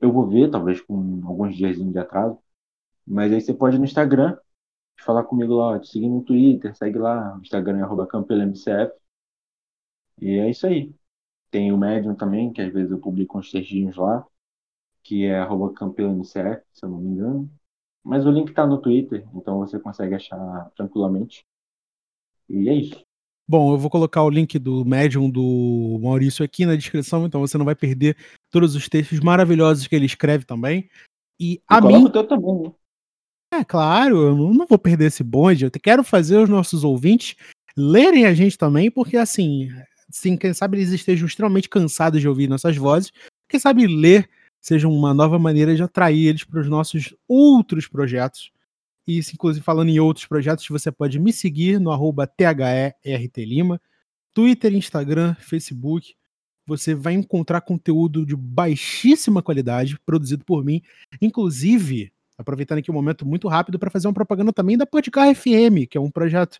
[0.00, 2.38] eu vou ver, talvez com alguns dias de atraso.
[3.06, 4.38] Mas aí você pode ir no Instagram,
[5.00, 8.08] falar comigo lá, te seguir no Twitter, segue lá, o Instagram é arroba.
[10.20, 10.94] E é isso aí.
[11.50, 14.26] Tem o Medium também, que às vezes eu publico uns textinhos lá,
[15.02, 15.74] que é arroba
[16.26, 17.50] se eu não me engano.
[18.04, 21.44] Mas o link está no Twitter, então você consegue achar tranquilamente.
[22.48, 23.03] E é isso.
[23.46, 27.58] Bom, eu vou colocar o link do Medium do Maurício aqui na descrição, então você
[27.58, 28.16] não vai perder
[28.50, 30.88] todos os textos maravilhosos que ele escreve também.
[31.38, 32.04] E, a mim.
[32.04, 32.72] O teu também, né?
[33.52, 35.64] É claro, eu não vou perder esse bonde.
[35.64, 37.36] Eu quero fazer os nossos ouvintes
[37.76, 39.68] lerem a gente também, porque assim,
[40.10, 43.12] sim, quem sabe eles estejam extremamente cansados de ouvir nossas vozes,
[43.48, 44.28] quem sabe ler
[44.60, 48.50] seja uma nova maneira de atrair eles para os nossos outros projetos.
[49.06, 53.80] E inclusive falando em outros projetos, você pode me seguir no arroba THERTLima.
[54.32, 56.14] Twitter, Instagram, Facebook.
[56.66, 60.82] Você vai encontrar conteúdo de baixíssima qualidade produzido por mim.
[61.20, 65.86] Inclusive, aproveitando aqui um momento muito rápido para fazer uma propaganda também da Podcar FM,
[65.88, 66.58] que é um projeto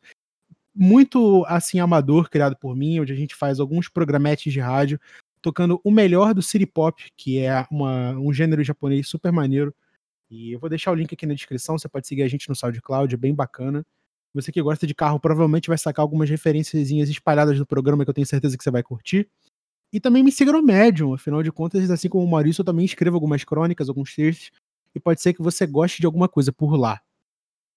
[0.75, 5.01] muito assim amador criado por mim, onde a gente faz alguns programetes de rádio
[5.41, 9.75] tocando o melhor do city pop, que é uma, um gênero japonês super maneiro.
[10.35, 12.57] E eu vou deixar o link aqui na descrição, você pode seguir a gente no
[12.57, 13.87] SoundCloud, é bem bacana.
[14.35, 18.15] Você que gosta de carro provavelmente vai sacar algumas referências espalhadas do programa que eu
[18.15, 19.29] tenho certeza que você vai curtir.
[19.93, 22.85] E também me siga no Medium, afinal de contas, assim como o Maurício, eu também
[22.85, 24.51] escrevo algumas crônicas, alguns textos,
[24.93, 27.01] e pode ser que você goste de alguma coisa por lá.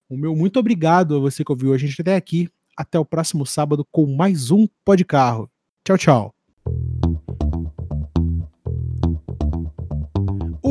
[0.10, 2.50] O meu muito obrigado a você que ouviu a gente até aqui.
[2.76, 5.50] Até o próximo sábado com mais um Pod Carro.
[5.84, 6.37] Tchau, tchau.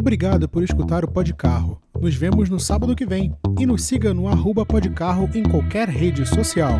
[0.06, 1.82] Obrigado por escutar o Pod Carro.
[2.00, 6.24] Nos vemos no sábado que vem e nos siga no arroba Podcarro em qualquer rede
[6.24, 6.78] social.